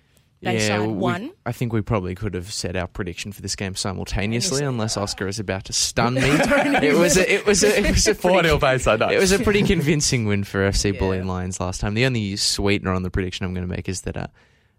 [0.40, 1.30] Bayside we- one.
[1.44, 5.26] I think we probably could have said our prediction for this game simultaneously, unless Oscar
[5.26, 6.20] is about to stun me.
[6.22, 9.00] it was a, it was a, it was a Four pretty, nil Bayside.
[9.00, 9.08] No.
[9.08, 11.00] it was a pretty convincing win for FC Yeah.
[11.00, 11.94] Bulleen Lions last time.
[11.94, 14.26] The only sweetener on the prediction I'm going to make is that uh,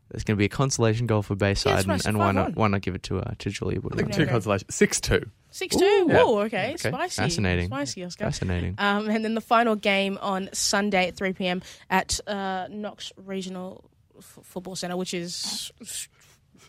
[0.09, 2.67] there's going to be a consolation goal for Bayside, nice, and, and why not why
[2.67, 4.11] not give it to uh, to Julia Woodward?
[4.13, 4.73] two consolations.
[4.73, 5.29] Six two.
[5.51, 6.05] Six two.
[6.09, 6.23] Yeah.
[6.23, 7.67] Okay, Okay, spicy, fascinating.
[7.67, 8.23] spicy, Oscar.
[8.25, 8.75] Fascinating.
[8.77, 11.61] Um, and then the final game on Sunday at 3 p.m.
[11.89, 13.83] at uh, Knox Regional
[14.19, 15.71] F- Football Centre, which is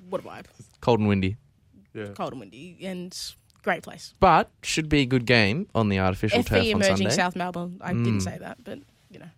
[0.08, 0.46] what a vibe,
[0.80, 1.36] Cold and windy.
[1.92, 2.06] Yeah.
[2.14, 3.16] cold and windy, and
[3.62, 4.14] great place.
[4.20, 7.10] But should be a good game on the artificial turf FV on emerging Sunday.
[7.10, 7.78] South Melbourne.
[7.80, 8.22] I didn't Mm.
[8.22, 8.78] say that, but
[9.10, 9.28] you know,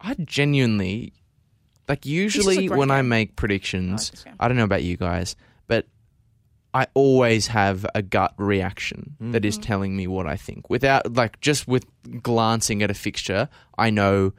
[0.00, 1.12] I genuinely
[1.88, 3.08] like usually great when I game.
[3.08, 4.36] make I predictions, like this game.
[4.38, 5.34] I don't know about you guys,
[5.66, 5.86] but
[6.72, 10.70] I always have a gut reaction that is telling me what I think.
[10.70, 11.84] Without like just with
[12.22, 14.32] glancing at a fixture, I know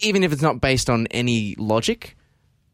[0.00, 2.16] even if it's not based on any logic,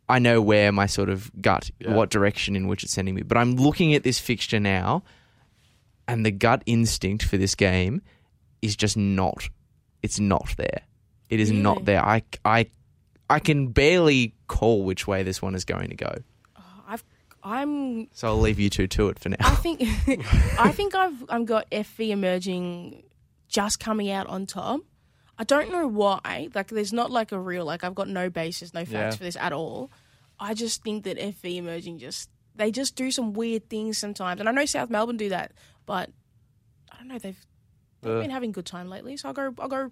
[0.09, 1.94] I know where my sort of gut, Yeah.
[1.94, 3.22] what direction in which it's sending me.
[3.22, 5.02] But I'm looking at this fixture now,
[6.06, 8.00] and the gut instinct for this game
[8.62, 9.48] is just not.
[10.02, 10.80] It's not there.
[11.28, 11.62] It is Really?
[11.62, 12.02] not there.
[12.04, 12.66] I, I,
[13.28, 16.12] I can barely call which way this one is going to go.
[16.56, 17.04] Oh, I've
[17.42, 19.36] I'm So I'll leave you two to it for now.
[19.40, 19.82] I think
[20.59, 23.02] I think I've I've got FV emerging
[23.48, 24.80] just coming out on top.
[25.39, 26.49] I don't know why.
[26.55, 29.11] Like there's not like a real like I've got no basis, no facts Yeah.
[29.12, 29.91] for this at all.
[30.41, 34.41] I just think that FV emerging just they just do some weird things sometimes.
[34.41, 35.53] And I know South Melbourne do that,
[35.86, 36.11] but
[36.91, 37.39] I don't know, they've,
[38.03, 38.20] they've Uh.
[38.20, 39.16] been having good time lately.
[39.16, 39.91] So I'll go I'll go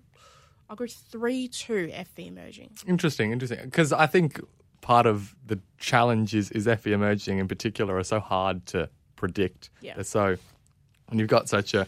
[0.69, 2.71] I'll go three two FV emerging.
[2.87, 3.61] Interesting, interesting.
[3.65, 4.41] Because I think
[4.81, 9.71] part of the challenge is, is FV emerging in particular are so hard to predict.
[9.81, 9.95] Yeah.
[9.95, 10.37] They're so,
[11.09, 11.87] and you've got such a,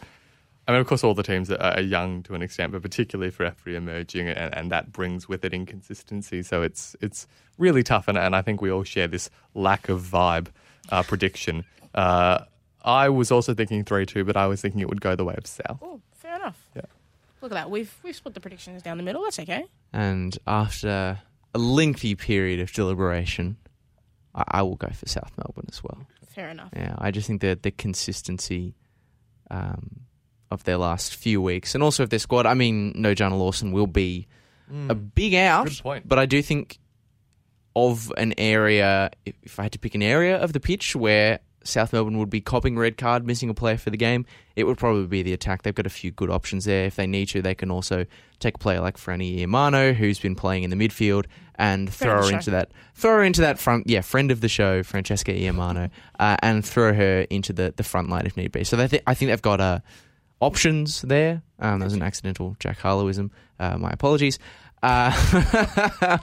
[0.69, 3.31] I mean, of course, all the teams are, are young to an extent, but particularly
[3.31, 6.43] for FV emerging, and, and that brings with it inconsistency.
[6.43, 10.03] So it's it's really tough, and, and I think we all share this lack of
[10.03, 10.49] vibe
[10.91, 11.65] uh, prediction.
[11.95, 12.41] Uh,
[12.85, 15.35] I was also thinking 3 2, but I was thinking it would go the way
[15.39, 15.79] of South.
[15.81, 16.61] Oh, fair enough.
[16.77, 16.83] Yeah.
[17.41, 17.71] Look at that.
[17.71, 19.23] We've we've split the predictions down the middle.
[19.23, 19.65] That's okay.
[19.95, 21.19] And after
[21.55, 23.57] a lengthy period of deliberation,
[24.35, 26.07] I, I will go for South Melbourne as well.
[26.29, 26.69] Fair enough.
[26.77, 28.75] Yeah, I just think that the consistency
[29.51, 30.01] um,
[30.51, 32.47] of their last few weeks, and also of their squad.
[32.47, 34.27] I mean, no, John Lawson will be
[34.89, 35.67] a big out.
[35.67, 36.09] Good point.
[36.09, 36.79] But I do think
[37.75, 39.11] of an area.
[39.25, 42.31] If, if I had to pick an area of the pitch where South Melbourne would
[42.31, 44.27] be copping red card, missing a player for the game,
[44.57, 45.63] it would probably be the attack.
[45.63, 46.87] They've got a few good options there.
[46.87, 48.07] If they need to, they can also
[48.41, 51.27] take a player like Franny Iamano, who's been playing in the midfield,
[51.59, 54.49] and Friend throw her into that throw her into that front yeah friend of the
[54.49, 58.63] show Francesca Iamano uh, and throw her into the, the front line if need be
[58.63, 59.81] so they th- I think they've got uh,
[60.41, 64.39] options there um, that was an accidental Jack Harlowism uh, my apologies
[64.83, 65.11] uh,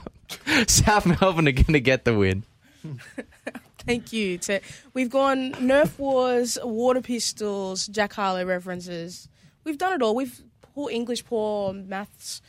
[0.67, 2.45] South Melbourne are going to get the win
[3.85, 4.37] Thank you.
[4.39, 4.61] To,
[4.93, 9.29] we've gone Nerf Wars, Water Pistols, Jack Harlow references.
[9.63, 10.15] We've done it all.
[10.15, 12.41] We've poor English, poor maths.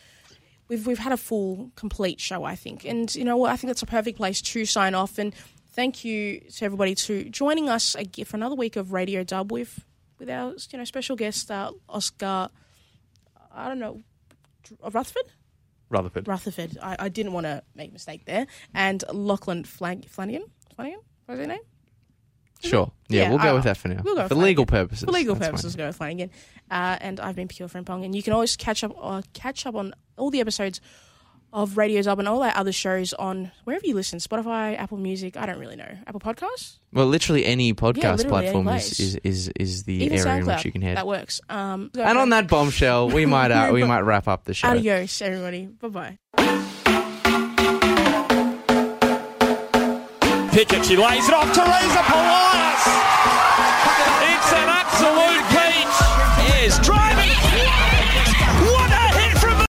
[0.68, 2.84] We've we've had a full, complete show, I think.
[2.84, 3.52] And you know what?
[3.52, 5.18] I think that's a perfect place to sign off.
[5.18, 5.34] And
[5.72, 9.84] thank you to everybody to joining us again for another week of Radio Dub with
[10.18, 12.48] with our you know special guest uh, Oscar.
[13.54, 14.02] I don't know,
[14.82, 15.24] Rutherford.
[15.88, 16.26] Rutherford.
[16.28, 16.78] Rutherford.
[16.82, 18.46] I, I didn't want to make a mistake there.
[18.74, 20.44] And Lachlan Flan- Flanagan.
[20.74, 21.00] Flanagan?
[21.26, 21.60] What's his name?
[22.64, 25.10] sure yeah, Yeah, we'll go I- with that for now we'll for legal purposes For
[25.12, 25.78] legal That's purposes, fine.
[25.78, 26.30] go with Flanagan.
[26.70, 28.04] Uh, and I've been Pure Friend Pong.
[28.04, 30.80] And you can always catch up uh, catch up on all the episodes
[31.52, 35.36] of Radio Dub and all our other shows on wherever you listen Spotify, Apple Music.
[35.36, 35.90] I don't really know.
[36.06, 36.78] Apple Podcasts?
[36.92, 38.98] well literally any podcast literally platform place.
[39.00, 41.40] is, is, is, is the Even area in which you can head That works.
[41.48, 45.20] Um, and on that bombshell we might uh, we might wrap up the show Adios,
[45.22, 45.66] everybody.
[45.66, 46.18] Bye bye.
[50.52, 51.52] Pickett, she lays it off.
[51.52, 52.82] Teresa Polias.
[54.24, 55.55] It's an absolute peach.
[55.55, 55.55] Is driving.